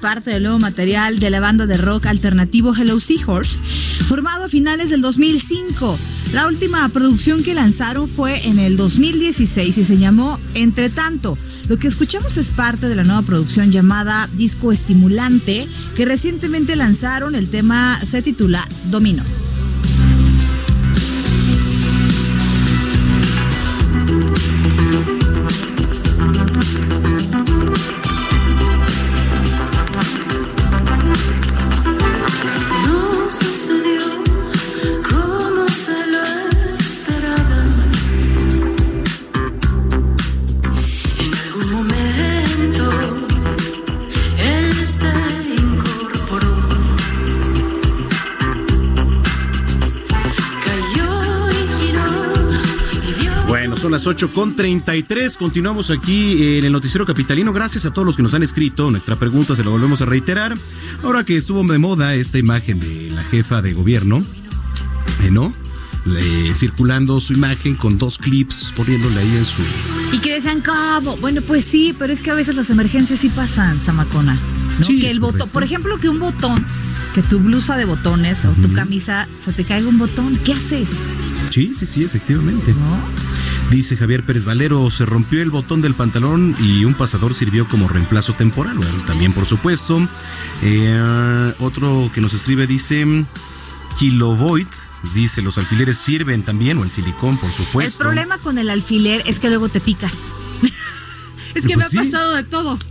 [0.00, 3.62] Parte del nuevo material de la banda de rock alternativo Hello Seahorse,
[4.08, 5.98] formado a finales del 2005.
[6.32, 11.36] La última producción que lanzaron fue en el 2016 y se llamó Entre tanto.
[11.68, 17.34] Lo que escuchamos es parte de la nueva producción llamada Disco Estimulante, que recientemente lanzaron.
[17.34, 19.22] El tema se titula Domino.
[54.00, 55.36] Las 8 con 33.
[55.36, 57.52] Continuamos aquí en el Noticiero Capitalino.
[57.52, 58.90] Gracias a todos los que nos han escrito.
[58.90, 60.54] Nuestra pregunta se la volvemos a reiterar.
[61.02, 64.24] Ahora que estuvo de moda esta imagen de la jefa de gobierno,
[65.22, 65.52] eh, ¿no?
[66.06, 69.60] Le- circulando su imagen con dos clips, poniéndole ahí en su.
[70.12, 71.18] Y que decían, ¿cómo?
[71.18, 74.40] Bueno, pues sí, pero es que a veces las emergencias sí pasan, Samacona.
[74.78, 74.84] ¿no?
[74.84, 76.64] Sí, que el botón, por ejemplo, que un botón,
[77.14, 80.88] que tu blusa de botones o tu camisa se te caiga un botón, ¿qué haces?
[81.50, 82.74] Sí, sí, sí, efectivamente.
[83.70, 87.88] Dice Javier Pérez Valero, se rompió el botón del pantalón y un pasador sirvió como
[87.88, 88.78] reemplazo temporal.
[89.06, 90.08] También, por supuesto.
[90.62, 93.04] Eh, otro que nos escribe dice,
[93.96, 94.68] Kilovolt,
[95.14, 97.98] dice, los alfileres sirven también, o el silicón, por El supuesto.
[98.02, 100.26] problema con el alfiler es que luego te picas.
[101.54, 102.78] Es que Pues me ha pasado de todo.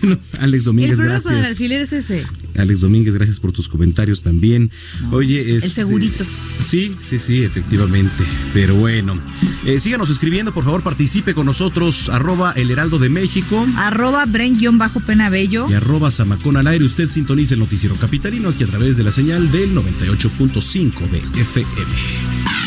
[0.00, 1.46] Bueno, Alex el Domínguez, el gracias.
[1.46, 2.24] alfiler es ese.
[2.56, 4.70] Alex Domínguez, gracias por tus comentarios también.
[5.10, 6.24] Oye, este, segurito.
[6.60, 8.22] Sí, sí, sí, efectivamente.
[8.52, 9.18] Pero bueno,
[9.64, 15.68] eh, síganos escribiendo, por favor, participe con nosotros, arroba el heraldo de México Arroba Bren-Penabello.
[15.70, 16.84] y arroba Zamacón al aire.
[16.84, 22.61] Usted sintoniza el noticiero capitalino aquí a través de la señal del 98.5 de FM.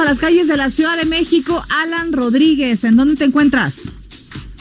[0.00, 1.62] A las calles de la Ciudad de México.
[1.68, 3.92] Alan Rodríguez, ¿en dónde te encuentras?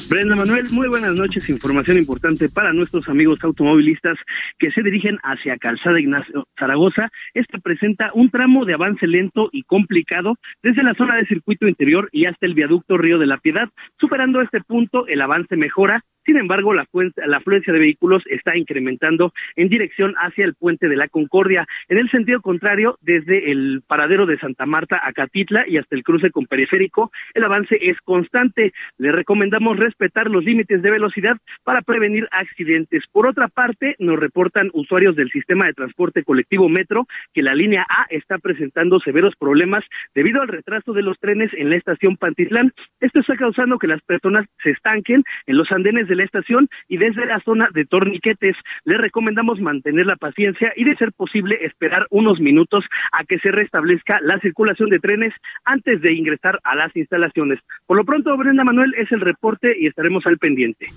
[0.10, 1.49] Brenda Manuel, muy buenas noches.
[1.49, 4.17] Información importante para nuestros amigos automovilistas
[4.58, 7.10] que se dirigen hacia Calzada Ignacio Zaragoza.
[7.36, 12.10] Este presenta un tramo de avance lento y complicado desde la zona de circuito interior
[12.12, 13.69] y hasta el viaducto Río de la Piedad.
[13.99, 16.04] Superando este punto, el avance mejora.
[16.30, 16.86] Sin embargo, la,
[17.26, 21.65] la afluencia de vehículos está incrementando en dirección hacia el puente de la Concordia.
[21.88, 26.04] En el sentido contrario, desde el paradero de Santa Marta a Catitla y hasta el
[26.04, 28.74] cruce con periférico, el avance es constante.
[29.00, 33.06] Le recomendamos respetar los límites de velocidad para prevenir accidentes.
[33.12, 37.88] Por otra parte, nos reportan usuarios del sistema de transporte colectivo Metro que la línea
[37.89, 42.72] A está presentando severos problemas debido al retraso de los trenes en la estación Pantitlán.
[43.00, 46.97] Esto está causando que las personas se estanquen en los andenes de la estación y
[46.97, 48.55] desde la zona de torniquetes.
[48.86, 53.51] Le recomendamos mantener la paciencia y de ser posible esperar unos minutos a que se
[53.51, 55.34] restablezca la circulación de trenes
[55.65, 57.60] antes de ingresar a las instalaciones.
[57.88, 60.88] Por lo pronto, Brenda Manuel es el reporte y estaremos al pendiente.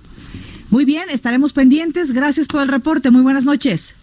[0.71, 2.13] Muy bien, estaremos pendientes.
[2.13, 3.11] Gracias por el reporte.
[3.11, 3.95] Muy buenas noches.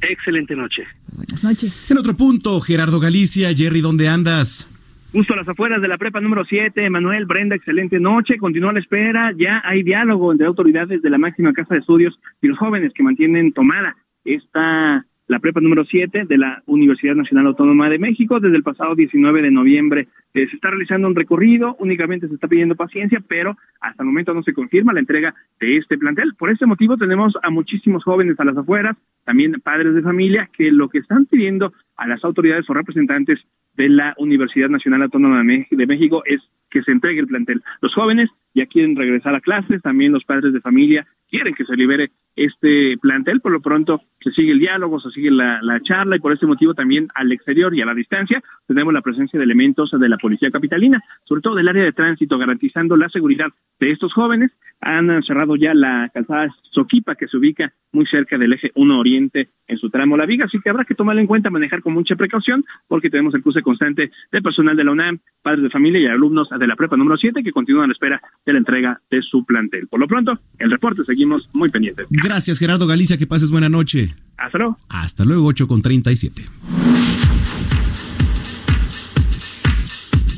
[0.00, 0.84] Excelente noche.
[1.12, 1.90] Buenas noches.
[1.90, 4.68] En otro punto, Gerardo Galicia, Jerry, ¿dónde andas?
[5.10, 8.80] Justo a las afueras de la prepa número 7, Manuel, Brenda, excelente noche, continúa la
[8.80, 12.92] espera, ya hay diálogo entre autoridades de la máxima casa de estudios y los jóvenes
[12.92, 18.40] que mantienen tomada esta la prepa número 7 de la Universidad Nacional Autónoma de México
[18.40, 20.08] desde el pasado 19 de noviembre.
[20.32, 24.32] Eh, se está realizando un recorrido, únicamente se está pidiendo paciencia, pero hasta el momento
[24.32, 26.34] no se confirma la entrega de este plantel.
[26.34, 30.72] Por este motivo tenemos a muchísimos jóvenes a las afueras, también padres de familia, que
[30.72, 33.38] lo que están pidiendo a las autoridades o representantes
[33.78, 37.62] de la Universidad Nacional Autónoma de México es que se entregue el plantel.
[37.80, 41.76] Los jóvenes ya quieren regresar a clases, también los padres de familia quieren que se
[41.76, 43.40] libere este plantel.
[43.40, 46.46] Por lo pronto se sigue el diálogo, se sigue la, la charla y por este
[46.46, 50.18] motivo también al exterior y a la distancia tenemos la presencia de elementos de la
[50.18, 53.48] Policía Capitalina, sobre todo del área de tránsito, garantizando la seguridad
[53.80, 54.52] de estos jóvenes.
[54.80, 59.48] Han cerrado ya la calzada Soquipa que se ubica muy cerca del eje 1 Oriente
[59.66, 62.14] en su tramo La Viga, así que habrá que tomarlo en cuenta, manejar con mucha
[62.14, 66.06] precaución porque tenemos el cruce constante de personal de la UNAM, padres de familia y
[66.06, 69.22] alumnos de la prepa número 7 que continúan a la espera de la entrega de
[69.22, 69.88] su plantel.
[69.88, 72.06] Por lo pronto, el reporte seguimos muy pendientes.
[72.10, 73.16] Gracias, Gerardo Galicia.
[73.16, 74.14] Que pases buena noche.
[74.38, 74.78] Hasta luego.
[74.88, 76.42] Hasta luego, 8 con 37.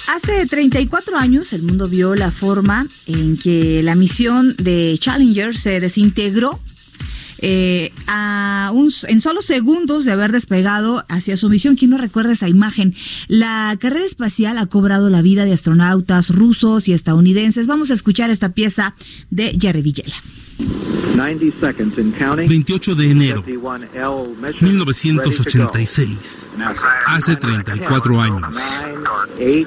[0.08, 5.78] Hace 34 años el mundo vio la forma en que la misión de Challenger se
[5.78, 6.58] desintegró
[7.40, 11.76] eh, a un- en solo segundos de haber despegado hacia su misión.
[11.76, 12.94] ¿Quién no recuerda esa imagen?
[13.28, 17.66] La carrera espacial ha cobrado la vida de astronautas rusos y estadounidenses.
[17.66, 18.94] Vamos a escuchar esta pieza
[19.30, 20.14] de Jerry Villela.
[22.46, 23.44] 28 de enero
[24.60, 26.50] 1986.
[27.06, 28.56] Hace 34 años.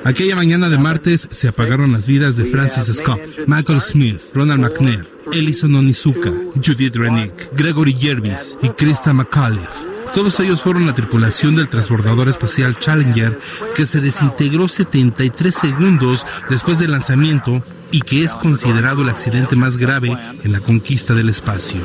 [0.04, 5.08] Aquella mañana de martes se apagaron las vidas de Francis Scott, Michael Smith, Ronald McNair,
[5.32, 9.94] Ellison Onizuka, Judith Renick, Gregory Jervis y Krista McAuliffe.
[10.14, 13.40] Todos ellos fueron la tripulación del transbordador espacial Challenger
[13.76, 17.64] que se desintegró 73 segundos después del lanzamiento
[17.94, 21.80] y que es considerado el accidente más grave en la conquista del espacio.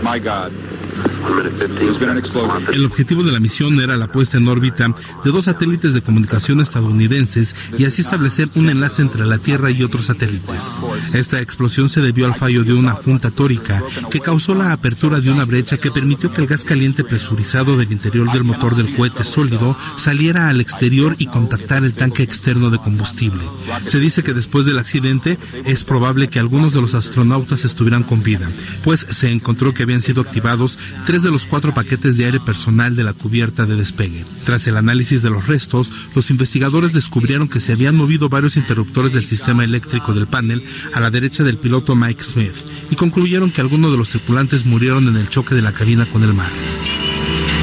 [2.72, 4.88] El objetivo de la misión era la puesta en órbita
[5.22, 9.82] de dos satélites de comunicación estadounidenses y así establecer un enlace entre la Tierra y
[9.82, 10.76] otros satélites.
[11.12, 15.30] Esta explosión se debió al fallo de una junta tórica que causó la apertura de
[15.30, 19.24] una brecha que permitió que el gas caliente presurizado del interior del motor del cohete
[19.24, 23.44] sólido saliera al exterior y contactara el tanque externo de combustible.
[23.84, 25.97] Se dice que después del accidente es probable
[26.30, 28.48] que algunos de los astronautas estuvieran con vida,
[28.82, 32.96] pues se encontró que habían sido activados tres de los cuatro paquetes de aire personal
[32.96, 34.24] de la cubierta de despegue.
[34.44, 39.12] Tras el análisis de los restos, los investigadores descubrieron que se habían movido varios interruptores
[39.12, 40.62] del sistema eléctrico del panel
[40.94, 42.54] a la derecha del piloto Mike Smith
[42.90, 46.22] y concluyeron que algunos de los tripulantes murieron en el choque de la cabina con
[46.22, 46.50] el mar.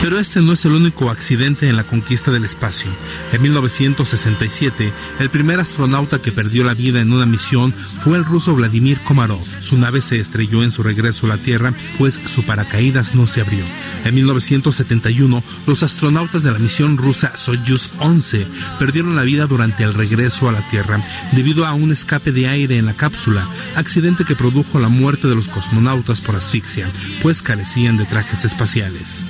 [0.06, 2.92] Pero este no es el único accidente en la conquista del espacio.
[3.32, 8.54] En 1967, el primer astronauta que perdió la vida en una misión fue el ruso
[8.54, 9.44] Vladimir Komarov.
[9.62, 13.42] Su nave se estrelló en su regreso a la Tierra, pues su paracaídas no se
[13.42, 13.66] abrió.
[14.04, 18.46] En 1971, los astronautas de la misión rusa Soyuz 11
[18.78, 22.78] perdieron la vida durante el regreso a la Tierra debido a un escape de aire
[22.78, 26.92] en la cápsula, accidente que produjo la muerte de los cosmonautas por asfixia,
[27.24, 29.26] pues carecían de trajes espaciales.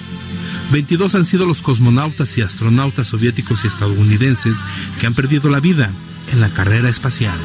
[0.71, 4.57] 22 han sido los cosmonautas y astronautas soviéticos y estadounidenses
[4.99, 5.91] que han perdido la vida
[6.31, 7.39] en la carrera espacial.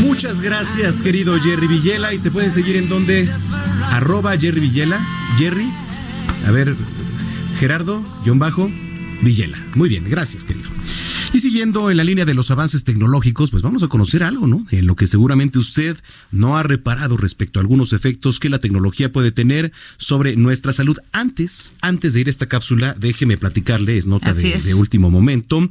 [0.00, 2.14] Muchas gracias, querido Jerry Villela.
[2.14, 3.30] Y te pueden seguir en donde?
[3.90, 5.06] Arroba Jerry Villela.
[5.36, 5.70] Jerry.
[6.46, 6.74] A ver,
[7.60, 8.70] Gerardo, John Bajo,
[9.20, 9.58] Villela.
[9.74, 10.70] Muy bien, gracias, querido.
[11.36, 14.64] Y siguiendo en la línea de los avances tecnológicos, pues vamos a conocer algo, ¿no?
[14.70, 15.98] En lo que seguramente usted
[16.32, 20.96] no ha reparado respecto a algunos efectos que la tecnología puede tener sobre nuestra salud.
[21.12, 24.64] Antes, antes de ir a esta cápsula, déjeme platicarle, es nota de, es.
[24.64, 25.68] de último momento,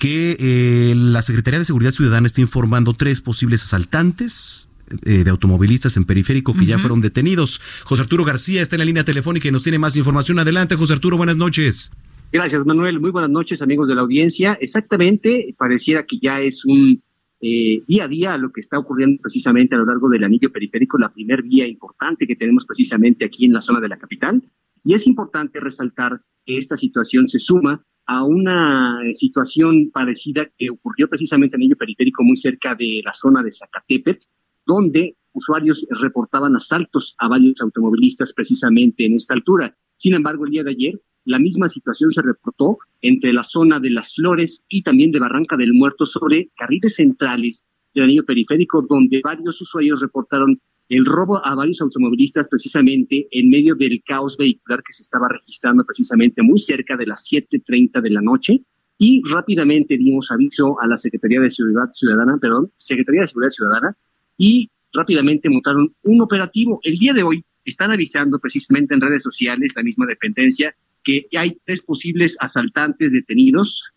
[0.00, 4.66] que eh, la Secretaría de Seguridad Ciudadana está informando tres posibles asaltantes
[5.04, 7.60] eh, de automovilistas en periférico que ya fueron detenidos.
[7.84, 10.40] José Arturo García está en la línea telefónica y nos tiene más información.
[10.40, 11.92] Adelante, José Arturo, buenas noches.
[12.34, 12.98] Gracias, Manuel.
[12.98, 14.58] Muy buenas noches, amigos de la audiencia.
[14.60, 17.00] Exactamente, pareciera que ya es un
[17.40, 20.98] eh, día a día lo que está ocurriendo precisamente a lo largo del anillo periférico,
[20.98, 24.42] la primer vía importante que tenemos precisamente aquí en la zona de la capital.
[24.82, 30.70] Y es importante resaltar que esta situación se suma a una eh, situación parecida que
[30.70, 34.20] ocurrió precisamente en el anillo periférico muy cerca de la zona de Zacatepec,
[34.66, 39.76] donde usuarios reportaban asaltos a varios automovilistas precisamente en esta altura.
[40.04, 43.88] Sin embargo, el día de ayer, la misma situación se reportó entre la zona de
[43.88, 49.22] Las Flores y también de Barranca del Muerto sobre carriles centrales del anillo periférico, donde
[49.24, 54.92] varios usuarios reportaron el robo a varios automovilistas precisamente en medio del caos vehicular que
[54.92, 58.62] se estaba registrando precisamente muy cerca de las 7.30 de la noche
[58.98, 63.96] y rápidamente dimos aviso a la Secretaría de Seguridad Ciudadana, perdón, Secretaría de Seguridad Ciudadana
[64.36, 66.78] y rápidamente montaron un operativo.
[66.82, 71.58] El día de hoy están avisando precisamente en redes sociales, la misma dependencia, que hay
[71.64, 73.92] tres posibles asaltantes detenidos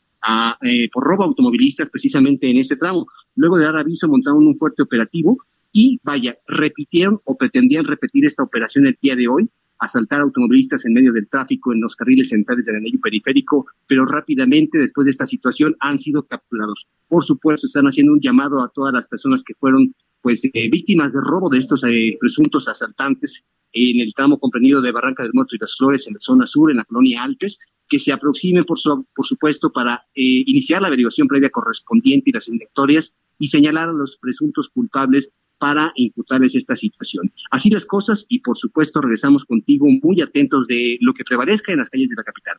[0.62, 3.08] eh, por robo automovilistas precisamente en este tramo.
[3.36, 5.38] Luego de dar aviso montaron un fuerte operativo
[5.72, 9.50] y vaya, repitieron o pretendían repetir esta operación el día de hoy
[9.80, 14.78] asaltar automovilistas en medio del tráfico en los carriles centrales del anillo periférico, pero rápidamente
[14.78, 16.88] después de esta situación han sido capturados.
[17.08, 21.14] Por supuesto, están haciendo un llamado a todas las personas que fueron pues eh, víctimas
[21.14, 23.44] de robo de estos eh, presuntos asaltantes
[23.78, 26.72] en el tramo comprendido de Barranca del Muerto y las Flores en la zona sur,
[26.72, 27.58] en la colonia Alpes,
[27.88, 32.34] que se aproximen, por, su, por supuesto, para eh, iniciar la averiguación previa correspondiente y
[32.34, 37.32] las indictorias y señalar a los presuntos culpables para imputarles esta situación.
[37.52, 41.80] Así las cosas y por supuesto regresamos contigo muy atentos de lo que prevalezca en
[41.80, 42.58] las calles de la capital.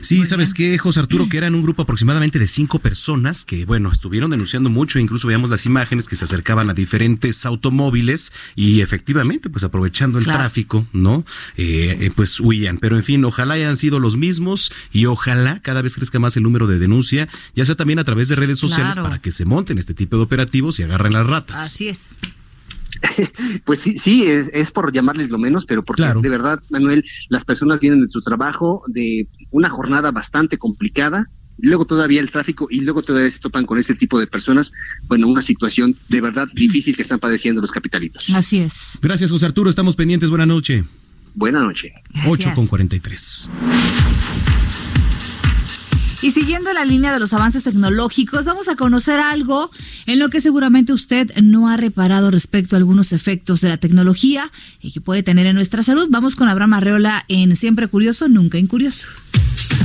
[0.00, 1.28] Sí, ¿sabes qué, José Arturo?
[1.28, 5.50] Que eran un grupo aproximadamente de cinco personas que, bueno, estuvieron denunciando mucho, incluso veíamos
[5.50, 10.40] las imágenes que se acercaban a diferentes automóviles y efectivamente, pues aprovechando el Claro.
[10.40, 11.24] tráfico, ¿no?
[11.56, 12.78] Eh, eh, pues huían.
[12.78, 16.42] Pero en fin, ojalá hayan sido los mismos y ojalá cada vez crezca más el
[16.42, 19.08] número de denuncia, ya sea también a través de redes sociales Claro.
[19.08, 21.60] para que se monten este tipo de operativos y agarren las ratas.
[21.60, 22.14] Así es.
[23.64, 26.20] Pues sí, sí, es, es por llamarles lo menos, pero porque Claro.
[26.20, 31.28] de verdad, Manuel, las personas vienen de su trabajo de una jornada bastante complicada,
[31.58, 34.72] luego todavía el tráfico y luego todavía se topan con ese tipo de personas,
[35.08, 38.28] bueno, una situación de verdad difícil que están padeciendo los capitalitos.
[38.34, 38.98] Así es.
[39.02, 39.70] Gracias, José Arturo.
[39.70, 40.28] Estamos pendientes.
[40.30, 40.84] Buena noche.
[41.34, 41.92] Buena noche.
[42.26, 43.50] 8 con 43.
[46.26, 49.70] Y siguiendo la línea de los avances tecnológicos, vamos a conocer algo
[50.06, 54.50] en lo que seguramente usted no ha reparado respecto a algunos efectos de la tecnología
[54.80, 56.08] y que puede tener en nuestra salud.
[56.10, 59.06] Vamos con Abraham Arreola en Siempre Curioso, Nunca Incurioso.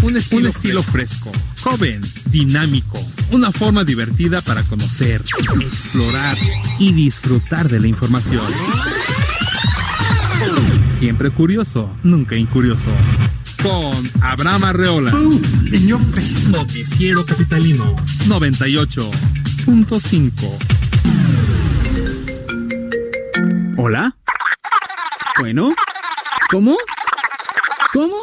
[0.02, 1.32] Un estilo, estilo fresco,
[1.62, 5.22] joven, dinámico, una forma divertida para conocer,
[5.60, 6.36] explorar
[6.80, 8.48] y disfrutar de la información.
[10.98, 12.90] Siempre curioso, nunca incurioso.
[13.64, 15.12] Con Abraham Arreola.
[16.50, 17.96] Noticiero Capitalino
[18.28, 20.58] 98.5.
[23.78, 24.16] ¿Hola?
[25.40, 25.74] Bueno,
[26.50, 26.76] ¿cómo?
[27.94, 28.16] ¿Cómo?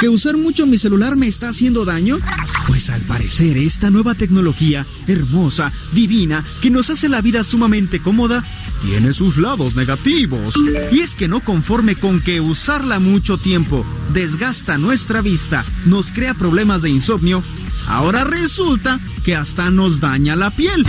[0.00, 2.18] ¿Que usar mucho mi celular me está haciendo daño?
[2.66, 8.44] Pues al parecer esta nueva tecnología, hermosa, divina, que nos hace la vida sumamente cómoda,
[8.82, 10.54] tiene sus lados negativos.
[10.92, 16.34] Y es que no conforme con que usarla mucho tiempo desgasta nuestra vista, nos crea
[16.34, 17.42] problemas de insomnio,
[17.86, 20.84] ahora resulta que hasta nos daña la piel.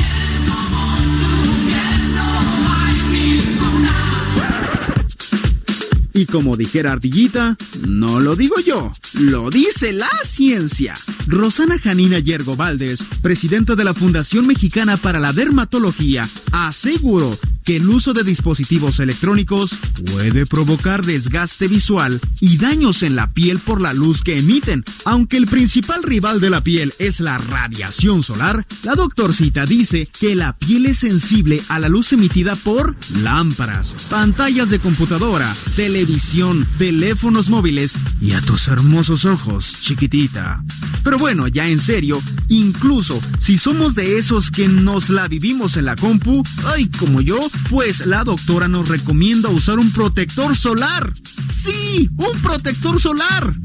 [6.15, 10.95] Y como dijera Ardillita, no lo digo yo, lo dice la ciencia.
[11.27, 17.89] Rosana Janina Yergo Valdés, presidenta de la Fundación Mexicana para la Dermatología, aseguró que el
[17.89, 19.75] uso de dispositivos electrónicos
[20.11, 24.85] puede provocar desgaste visual y daños en la piel por la luz que emiten.
[25.03, 30.35] Aunque el principal rival de la piel es la radiación solar, la doctorcita dice que
[30.35, 37.49] la piel es sensible a la luz emitida por lámparas, pantallas de computadora, televisión, teléfonos
[37.49, 40.63] móviles y a tus hermosos ojos, chiquitita.
[41.03, 45.85] Pero bueno, ya en serio, incluso si somos de esos que nos la vivimos en
[45.85, 47.39] la compu, ay, como yo,
[47.69, 51.13] pues la doctora nos recomienda usar un protector solar.
[51.49, 53.55] Sí, un protector solar.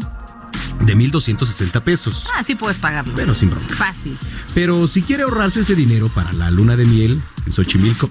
[0.81, 2.27] de 1.260 pesos.
[2.37, 3.15] Ah, sí puedes pagarlo.
[3.15, 3.75] Pero sin bronca.
[3.75, 4.17] Fácil.
[4.55, 8.11] Pero si quiere ahorrarse ese dinero para la luna de miel en Xochimilco,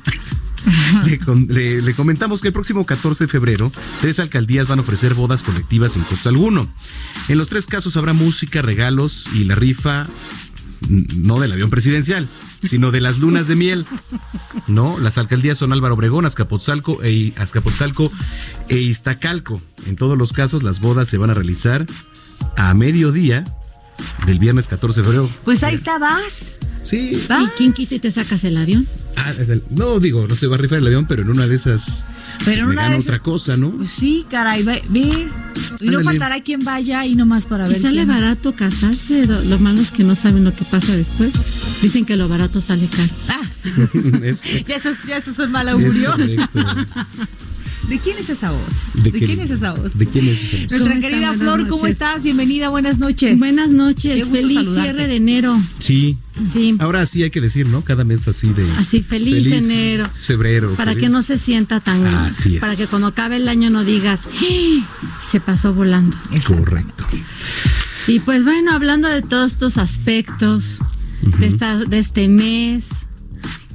[1.05, 3.71] le, con- le- le comentamos que el próximo 14 de febrero,
[4.01, 6.67] tres alcaldías van a ofrecer bodas colectivas sin costo alguno.
[7.27, 10.05] En los tres casos habrá música, regalos y la rifa
[10.89, 12.27] no del avión presidencial,
[12.63, 13.85] sino de las lunas de miel.
[14.67, 18.11] No, las alcaldías son Álvaro Obregón, Azcapotzalco e, Azcapotzalco
[18.67, 19.61] e Iztacalco.
[19.87, 21.85] En todos los casos, las bodas se van a realizar
[22.57, 23.43] a mediodía
[24.25, 25.29] del viernes 14 de febrero.
[25.43, 26.55] Pues ahí está, vas.
[26.83, 27.13] Sí.
[27.29, 28.85] ¿Y quién quita y te sacas el avión?
[29.17, 29.33] Ah,
[29.71, 32.05] no digo, no se va a rifar el avión, pero en una de esas
[32.43, 33.71] Pero en me una de esas- otra cosa, ¿no?
[33.71, 34.83] Pues sí, caray, ve.
[34.89, 35.27] ve.
[35.81, 37.77] Y no faltará quien vaya y nomás para ver.
[37.77, 38.07] Y sale quién.
[38.07, 39.25] barato casarse.
[39.25, 41.33] Lo, lo malo es que no saben lo que pasa después.
[41.81, 43.09] Dicen que lo barato sale caro.
[44.23, 46.13] Es- Ya eso, es- ya eso es un mal augurio.
[47.87, 48.85] ¿De quién es esa voz?
[48.95, 49.97] ¿De ¿De, qué- quién es esa voz?
[49.97, 50.69] ¿De quién es esa voz?
[50.71, 51.39] Nuestra ¿Cómo querida están?
[51.39, 52.23] Flor, ¿cómo estás?
[52.23, 53.37] Bienvenida, buenas noches.
[53.37, 54.17] Buenas Qué noches.
[54.19, 54.81] gusto Feliz saludarte.
[54.89, 55.61] cierre de enero.
[55.79, 56.17] Sí.
[56.51, 56.75] Sí.
[56.79, 57.81] Ahora sí hay que decir, ¿no?
[57.81, 58.69] Cada mes así de.
[58.77, 60.07] Así, feliz enero.
[60.09, 60.73] Febrero.
[60.75, 62.03] Para feliz- que no se sienta tan.
[62.05, 62.61] Así es.
[62.61, 66.17] Para que cuando acabe el año no digas, "Ah, se pasó volando.
[66.47, 67.05] Correcto.
[68.07, 70.79] Y pues bueno, hablando de todos estos aspectos
[71.39, 72.83] de, esta, de este mes,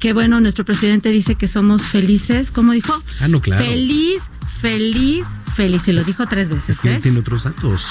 [0.01, 3.01] que bueno, nuestro presidente dice que somos felices, ¿cómo dijo?
[3.21, 3.65] Ah, no, claro.
[3.65, 4.23] Feliz,
[4.61, 5.87] feliz, feliz.
[5.89, 6.71] Y lo dijo tres veces.
[6.71, 6.95] Es que ¿eh?
[6.97, 7.87] él tiene otros datos.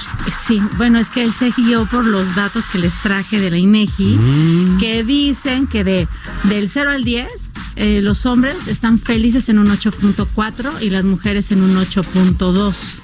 [0.47, 3.57] Sí, bueno, es que él se guió por los datos que les traje de la
[3.57, 4.77] INEGI, Mm.
[4.79, 6.07] que dicen que de
[6.45, 7.27] del 0 al 10,
[7.75, 12.99] eh, los hombres están felices en un 8.4 y las mujeres en un 8.2.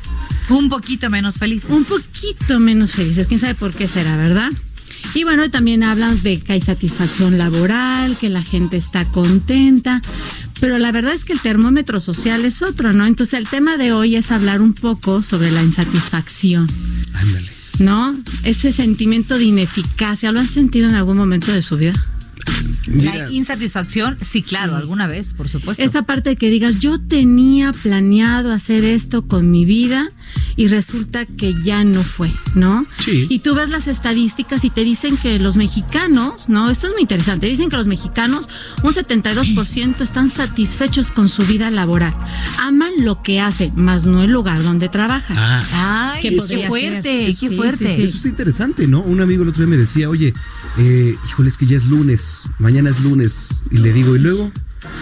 [0.49, 1.70] Un poquito menos felices.
[1.70, 4.49] Un poquito menos felices, quién sabe por qué será, ¿verdad?
[5.14, 10.01] Y bueno, también hablan de que hay satisfacción laboral, que la gente está contenta,
[10.60, 13.06] pero la verdad es que el termómetro social es otro, ¿no?
[13.06, 16.68] Entonces el tema de hoy es hablar un poco sobre la insatisfacción.
[17.14, 17.51] Ándale.
[17.80, 18.18] ¿No?
[18.43, 21.93] Ese sentimiento de ineficacia, ¿lo han sentido en algún momento de su vida?
[22.88, 25.83] La insatisfacción, sí, claro, alguna vez, por supuesto.
[25.83, 30.09] Esta parte de que digas, yo tenía planeado hacer esto con mi vida
[30.55, 32.86] y resulta que ya no fue, ¿no?
[33.03, 33.25] Sí.
[33.29, 36.69] Y tú ves las estadísticas y te dicen que los mexicanos, ¿no?
[36.69, 38.47] Esto es muy interesante, dicen que los mexicanos,
[38.83, 42.15] un 72% están satisfechos con su vida laboral.
[42.59, 45.38] Aman lo que hacen, más no el lugar donde trabajan.
[45.38, 46.13] Ah.
[46.13, 46.31] Ay, qué
[46.67, 47.88] fuerte, qué fuerte.
[47.89, 48.03] sí, sí.
[48.03, 49.01] Eso está interesante, ¿no?
[49.01, 50.33] Un amigo el otro día me decía, oye,
[50.77, 52.21] eh, híjole, es que ya es lunes,
[52.59, 53.61] mañana es lunes.
[53.71, 54.51] Y le digo, ¿y luego?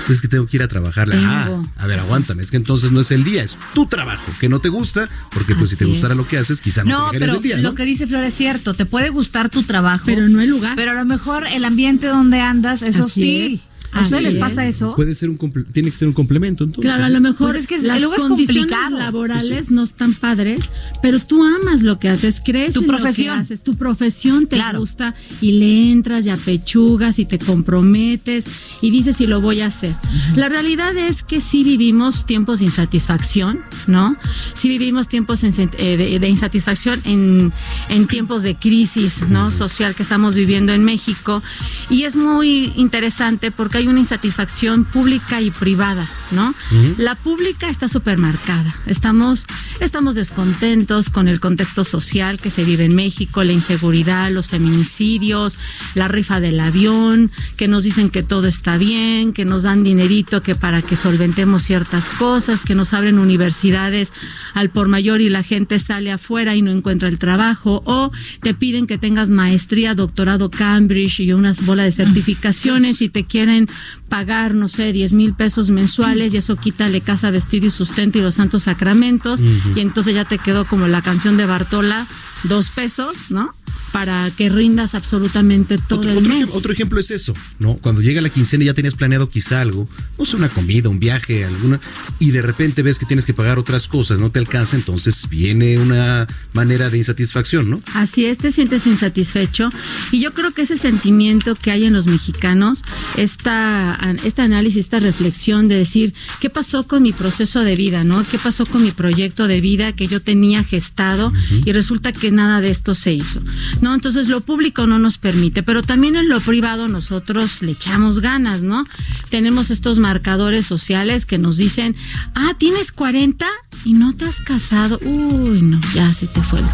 [0.08, 1.10] Pues que tengo que ir a trabajar.
[1.14, 4.48] Ah, a ver, aguántame, es que entonces no es el día, es tu trabajo, que
[4.48, 5.90] no te gusta, porque pues si te es.
[5.90, 7.76] gustara lo que haces, quizá no, No, te pero el día, lo ¿no?
[7.76, 8.74] que dice Flor es cierto.
[8.74, 10.76] Te puede gustar tu trabajo, Pero no el lugar.
[10.78, 13.54] pero a lo mejor el ambiente donde andas es Así hostil.
[13.56, 13.62] es.
[13.94, 14.76] ¿A ustedes les pasa es.
[14.78, 14.96] eso?
[14.96, 15.38] Puede ser un
[15.72, 16.90] tiene que ser un complemento, entonces.
[16.90, 18.98] Claro, a lo mejor Pues es que es- las luego es condiciones complicado.
[18.98, 20.60] laborales no están padres,
[21.02, 23.28] pero tú amas lo que haces, crees Tu en profesión.
[23.38, 24.80] lo que haces, tu profesión te Claro.
[24.80, 28.46] gusta y le entras y apechugas y te comprometes
[28.82, 29.94] y dices si lo voy a hacer.
[30.36, 34.16] La realidad es que sí vivimos tiempos de insatisfacción, ¿no?
[34.56, 37.52] Sí vivimos tiempos en- eh, de, de insatisfacción en,
[37.90, 39.52] en tiempos de crisis, ¿no?
[39.52, 41.42] Social que estamos viviendo en México
[41.90, 46.54] y es muy interesante porque hay una insatisfacción pública y privada, ¿no?
[46.98, 48.74] La pública está súper marcada.
[48.86, 49.46] Estamos,
[49.80, 55.58] estamos descontentos con el contexto social que se vive en México, la inseguridad, los feminicidios,
[55.96, 60.42] la rifa del avión, que nos dicen que todo está bien, que nos dan dinerito
[60.42, 64.12] que para que solventemos ciertas cosas, que nos abren universidades
[64.54, 68.12] al por mayor y la gente sale afuera y no encuentra el trabajo, o
[68.42, 73.68] te piden que tengas maestría, doctorado Cambridge y unas bolas de certificaciones y te quieren
[74.10, 78.22] pagar, no sé, 10 mil pesos mensuales y eso quítale casa, vestido y sustento y
[78.22, 79.42] los santos sacramentos.
[79.42, 82.08] Y entonces ya te quedó como la canción de Bartola,
[82.44, 83.54] dos pesos, ¿no?
[83.92, 86.50] Para que rindas absolutamente todo Otro, el otro mes.
[86.54, 87.76] otro ejemplo es eso, ¿no?
[87.76, 89.88] Cuando llega la quincena y ya tenías planeado quizá algo,
[90.18, 91.80] no sé, una comida, un viaje, alguna,
[92.18, 95.78] y de repente ves que tienes que pagar otras cosas, no te alcanza, entonces viene
[95.78, 97.82] una manera de insatisfacción, ¿no?
[97.94, 99.70] Así es, te sientes insatisfecho.
[100.12, 102.82] Y yo creo que ese sentimiento que hay en los mexicanos,
[103.16, 108.24] esta, este análisis, esta reflexión de decir, ¿qué pasó con mi proceso de vida, no?
[108.24, 111.32] ¿Qué pasó con mi proyecto de vida que yo tenía gestado
[111.64, 113.42] y resulta que nada de esto se hizo?
[113.82, 113.94] ¿No?
[113.94, 118.62] Entonces lo público no nos permite, pero también en lo privado nosotros le echamos ganas,
[118.62, 118.86] ¿no?
[119.30, 121.96] Tenemos estos marcadores sociales que nos dicen,
[122.36, 123.48] ah, tienes 40
[123.86, 125.00] y no te has casado.
[125.04, 126.66] Uy, no, ya se te fue el.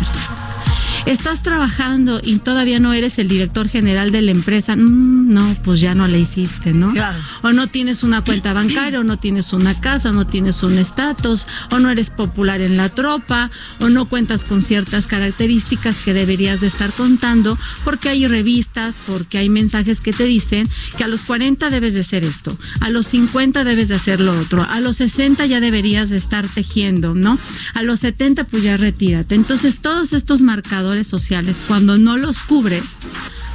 [1.05, 4.75] Estás trabajando y todavía no eres el director general de la empresa.
[4.75, 6.91] Mm, no, pues ya no le hiciste, ¿no?
[6.91, 7.19] Claro.
[7.41, 10.77] O no tienes una cuenta bancaria, o no tienes una casa, o no tienes un
[10.77, 16.13] estatus, o no eres popular en la tropa, o no cuentas con ciertas características que
[16.13, 21.07] deberías de estar contando, porque hay revistas, porque hay mensajes que te dicen que a
[21.07, 24.79] los 40 debes de hacer esto, a los 50 debes de hacer lo otro, a
[24.79, 27.39] los 60 ya deberías de estar tejiendo, ¿no?
[27.73, 29.35] A los 70 pues ya retírate.
[29.35, 32.97] Entonces todos estos marcadores sociales, cuando no los cubres,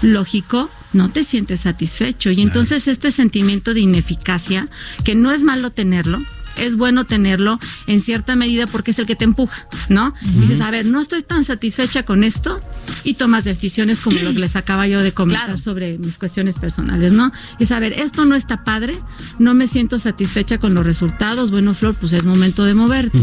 [0.02, 2.30] lógico, no te sientes satisfecho.
[2.30, 4.68] Y entonces este sentimiento de ineficacia,
[5.04, 6.24] que no es malo tenerlo,
[6.56, 10.14] es bueno tenerlo en cierta medida porque es el que te empuja, ¿no?
[10.22, 12.60] Dices, a ver, no estoy tan satisfecha con esto
[13.02, 17.12] y tomas decisiones como lo que les acaba yo de comentar sobre mis cuestiones personales,
[17.12, 17.32] ¿no?
[17.58, 19.00] Y a ver, esto no está padre,
[19.38, 23.20] no me siento satisfecha con los resultados, bueno, Flor, pues es momento de moverte.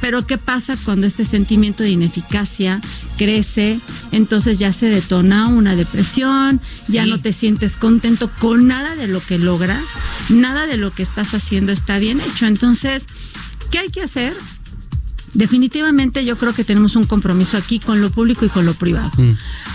[0.00, 2.80] Pero ¿qué pasa cuando este sentimiento de ineficacia
[3.16, 3.80] crece?
[4.10, 9.20] Entonces ya se detona una depresión, ya no te sientes contento con nada de lo
[9.20, 9.84] que logras,
[10.28, 12.46] nada de lo que estás haciendo está bien hecho.
[12.46, 12.71] Entonces,
[13.70, 14.34] ¿qué hay que hacer?
[15.34, 19.10] Definitivamente yo creo que tenemos un compromiso aquí con lo público y con lo privado.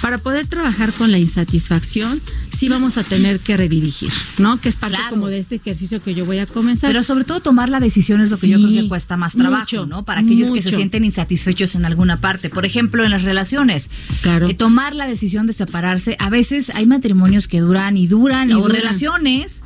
[0.04, 2.22] Para poder trabajar con la insatisfacción,
[2.56, 4.62] sí vamos a tener que redirigir, ¿no?
[4.62, 6.92] Que es parte como de este ejercicio que yo voy a comenzar.
[6.92, 9.34] Pero sobre todo tomar la decisión es lo que yo Sí, creo que cuesta más
[9.34, 10.06] trabajo, mucho, ¿no?
[10.06, 10.78] Para aquellos que se mucho.
[10.78, 12.52] sienten insatisfechos en alguna parte.
[12.52, 13.90] Por ejemplo, en las relaciones.
[14.22, 14.48] Claro.
[14.50, 16.18] Eh, tomar la decisión de separarse.
[16.20, 18.76] A veces hay matrimonios que duran y duran, Y o duran.
[18.78, 19.64] relaciones.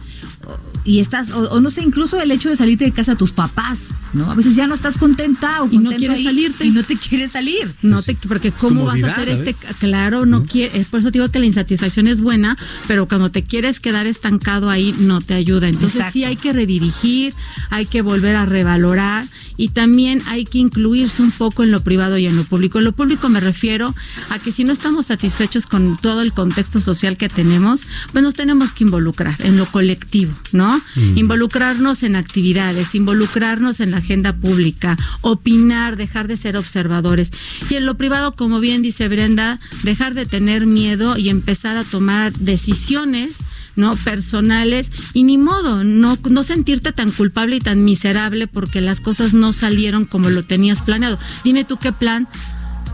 [0.84, 3.32] Y estás, o, o no sé, incluso el hecho de salirte de casa de tus
[3.32, 4.32] papás, ¿no?
[4.32, 6.66] A veces ya no estás contenta o Y no quieres ahí, salirte.
[6.66, 7.76] Y no te quieres salir.
[7.84, 11.28] No te, porque cómo vas a hacer a este, claro, no quiere, por eso digo
[11.30, 15.68] que la insatisfacción es buena, pero cuando te quieres quedar estancado ahí no te ayuda.
[15.68, 16.14] Entonces Exacto.
[16.14, 17.34] sí hay que redirigir,
[17.70, 19.28] hay que volver a revalorar
[19.58, 22.80] y también hay que incluirse un poco en lo privado y en lo público.
[22.80, 23.94] En lo público me refiero
[24.30, 28.34] a que si no estamos satisfechos con todo el contexto social que tenemos, pues nos
[28.34, 30.82] tenemos que involucrar en lo colectivo, ¿no?
[30.96, 31.18] Mm.
[31.18, 37.32] Involucrarnos en actividades, involucrarnos en la agenda pública, opinar, dejar de ser observadores.
[37.70, 41.84] Y en lo privado, como bien dice Brenda, dejar de tener miedo y empezar a
[41.84, 43.38] tomar decisiones
[43.76, 49.00] no personales y ni modo no no sentirte tan culpable y tan miserable porque las
[49.00, 52.28] cosas no salieron como lo tenías planeado dime tú qué plan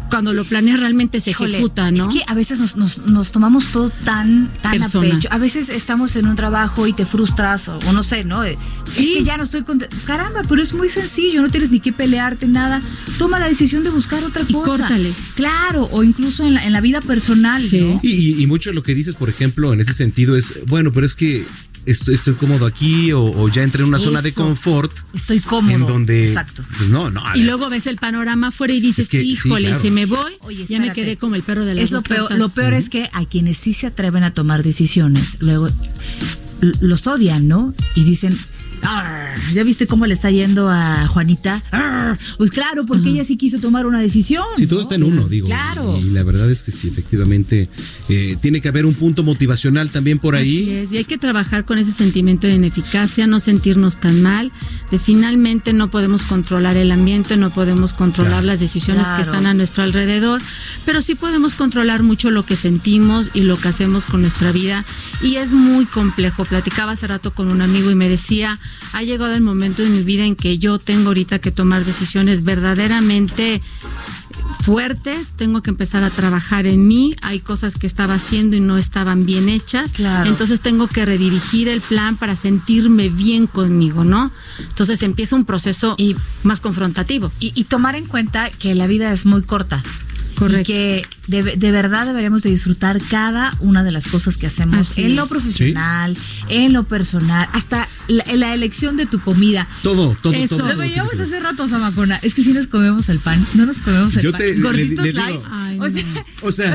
[0.09, 3.31] cuando lo planeas realmente se Híjole, ejecuta no Es que a veces nos, nos, nos
[3.31, 5.09] tomamos todo tan, tan a Persona.
[5.15, 5.27] pecho.
[5.31, 8.43] A veces estamos en un trabajo y te frustras, o, o no sé, ¿no?
[8.43, 9.95] Eh, Es que ya no estoy contenta.
[10.05, 12.81] Caramba, pero es muy sencillo, no tienes ni que pelearte, nada.
[13.17, 14.69] Toma la decisión de buscar otra Y cosa.
[14.69, 15.13] córtale.
[15.35, 17.99] Claro, o incluso en la, en la vida personal, ¿no?
[18.03, 20.91] Y, y- y mucho de lo que dices, por ejemplo, en ese sentido es, bueno,
[20.93, 21.45] pero es que
[21.87, 24.91] estoy, estoy cómodo aquí o, o ya entré en una zona de confort.
[25.13, 25.73] Estoy cómodo.
[25.75, 26.25] En donde.
[26.25, 26.63] Exacto.
[26.77, 27.23] Pues no, no.
[27.33, 29.81] y ver, luego ves el panorama afuera y dices Es que sí, híjole claro.
[29.81, 32.31] si me voy Oye, ya me quedé como el perro de las Es lo peor,
[32.37, 35.69] lo peor es que a quienes sí se atreven a tomar decisiones, luego
[36.81, 37.73] los odian, ¿no?
[37.95, 38.37] Y dicen,
[38.81, 41.61] "Arr, ¿ya viste cómo le está yendo a Juanita?
[41.71, 42.17] Arr".
[42.37, 44.43] Pues claro, porque ella sí quiso tomar una decisión.
[44.55, 44.83] Si todo ¿no?
[44.83, 45.47] está en uno, digo.
[45.47, 45.97] Claro.
[45.99, 47.69] Y la verdad es que sí, efectivamente,
[48.09, 50.69] eh, tiene que haber un punto motivacional también por Así ahí.
[50.71, 54.51] es, y hay que trabajar con ese sentimiento de ineficacia, no sentirnos tan mal,
[54.91, 58.47] de finalmente no podemos controlar el ambiente, no podemos controlar Claro.
[58.47, 60.41] las decisiones que están a nuestro alrededor,
[60.85, 64.83] pero sí podemos controlar mucho lo que sentimos y lo que hacemos con nuestra vida
[65.21, 66.45] y es muy complejo.
[66.45, 68.57] Platicaba hace rato con un amigo y me decía,
[68.93, 72.43] ha llegado el momento de mi vida en que yo tengo ahorita que tomar decisiones
[72.43, 73.61] verdaderamente
[74.63, 78.77] fuertes, tengo que empezar a trabajar en mí, hay cosas que estaba haciendo y no
[78.77, 80.29] estaban bien hechas, Claro.
[80.29, 84.31] entonces tengo que redirigir el plan para sentirme bien conmigo, ¿no?
[84.59, 85.95] Entonces empieza un proceso
[86.43, 87.31] más confrontativo.
[87.39, 89.83] Y, y tomar en cuenta que la vida es muy corta.
[90.37, 90.61] Correcto.
[90.61, 94.91] Y que de, de verdad deberíamos de disfrutar cada una de las cosas que hacemos
[94.91, 95.29] Así en lo es.
[95.29, 96.17] profesional,
[96.49, 99.67] en lo personal, hasta la, en la elección de tu comida.
[99.83, 100.57] Todo, todo, Eso.
[100.57, 100.69] todo.
[100.69, 102.17] Lo veíamos hace rato, Zamacona.
[102.21, 104.39] Es que si nos comemos el pan, no nos comemos el Yo pan.
[104.41, 105.39] te- Gorditos le digo- live.
[105.51, 106.03] Ay, o sea,
[106.41, 106.73] O sea,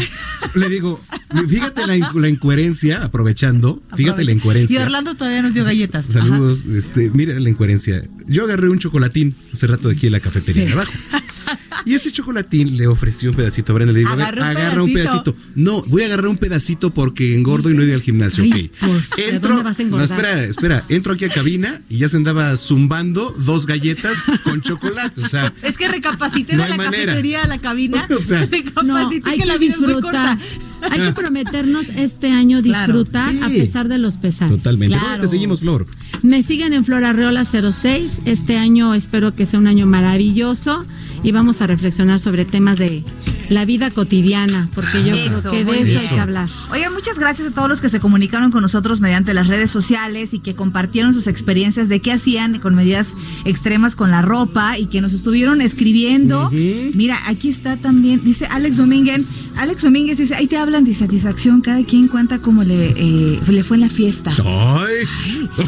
[0.55, 1.01] le digo,
[1.49, 4.79] fíjate la, la incoherencia, aprovechando, fíjate la incoherencia.
[4.79, 6.07] Y Orlando todavía nos dio galletas.
[6.07, 8.03] Saludos, este, mira la incoherencia.
[8.27, 10.69] Yo agarré un chocolatín hace rato de aquí en la cafetería Sí.
[10.69, 10.93] de abajo.
[11.85, 13.93] Y ese chocolatín le ofreció un pedacito a Brenda.
[13.93, 15.37] Le digo, a ver, un agarra un pedacito.
[15.55, 18.45] No, voy a agarrar un pedacito porque engordo y no he ido al gimnasio.
[18.45, 18.89] Ay, ok.
[18.89, 20.05] por- ¿de dónde vas a no, engordar?
[20.19, 20.85] espera, espera.
[20.89, 25.23] Entro aquí a cabina y ya se andaba zumbando dos galletas con chocolate.
[25.23, 27.07] O sea, Es que recapacité No de la manera.
[27.07, 28.07] cafetería a la cabina.
[28.17, 28.49] O sea,
[28.85, 30.39] No, hay que que la muy disfrutar.
[30.91, 33.41] Hay que prometernos este año Claro, disfrutar sí.
[33.43, 34.57] a pesar de los pesares.
[34.57, 34.95] totalmente.
[34.97, 35.23] ¿Dónde Claro.
[35.23, 35.87] te seguimos, Flor?
[36.23, 38.19] Me siguen en Flor Arreola 06.
[38.25, 40.85] Este año espero que sea un año maravilloso
[41.23, 43.05] y vamos a reflexionar sobre temas de
[43.49, 44.32] la vida cotidiana,
[44.75, 46.49] porque yo Eso, creo que de eso hay que hablar.
[46.71, 50.33] Oigan, muchas gracias a todos los que se comunicaron con nosotros mediante las redes sociales
[50.33, 54.87] y que compartieron sus experiencias de qué hacían con medidas extremas con la ropa y
[54.87, 56.51] que nos estuvieron escribiendo.
[56.51, 59.23] Mira, aquí está también, dice Alex Domínguez.
[59.57, 63.63] Alex Domínguez dice, ahí te hablan de satisfacción, cada quien cuenta cómo le, eh, le
[63.63, 64.35] fue en la fiesta.
[64.45, 65.07] Ay.
[65.59, 65.65] No,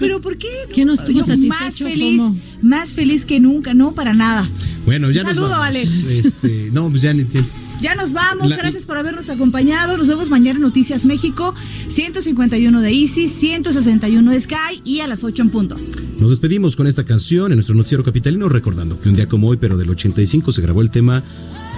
[0.00, 0.48] pero ¿por qué?
[0.74, 1.84] ¿Quién no estuvo Yo más satisfecho?
[1.86, 2.36] feliz, ¿Cómo?
[2.62, 4.48] más feliz que nunca, no para nada.
[4.84, 5.66] Bueno, ya Un nos saludo, vamos.
[5.66, 6.04] Alex.
[6.04, 7.50] Este, no, pues ya ni tiempo.
[7.80, 9.96] Ya nos vamos, La- gracias por habernos acompañado.
[9.96, 11.54] Nos vemos mañana en Noticias México,
[11.88, 15.76] 151 de Easy, 161 de Sky y a las 8 en punto.
[16.18, 19.56] Nos despedimos con esta canción en nuestro noticiero capitalino, recordando que un día como hoy,
[19.58, 21.22] pero del 85, se grabó el tema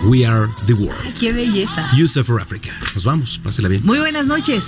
[0.07, 1.14] We Are the World.
[1.20, 1.90] Qué belleza.
[2.03, 2.70] USA for Africa.
[2.94, 3.82] Nos vamos, pásela bien.
[3.84, 4.64] Muy buenas noches.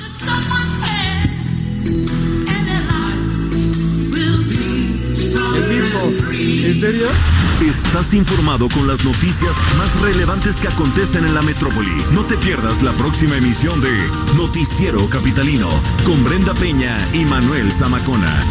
[6.65, 7.09] ¿En serio?
[7.73, 12.05] Estás informado con las noticias más relevantes que acontecen en la metrópoli.
[12.13, 13.89] No te pierdas la próxima emisión de
[14.37, 15.71] Noticiero Capitalino
[16.05, 18.45] con Brenda Peña y Manuel Zamacona.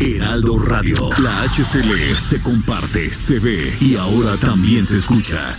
[0.00, 1.08] Heraldo Radio.
[1.18, 5.54] La HCL se comparte, se ve y ahora también se escucha.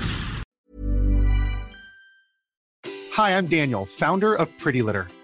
[3.16, 5.08] Hi, I'm Daniel, founder of Pretty Litter.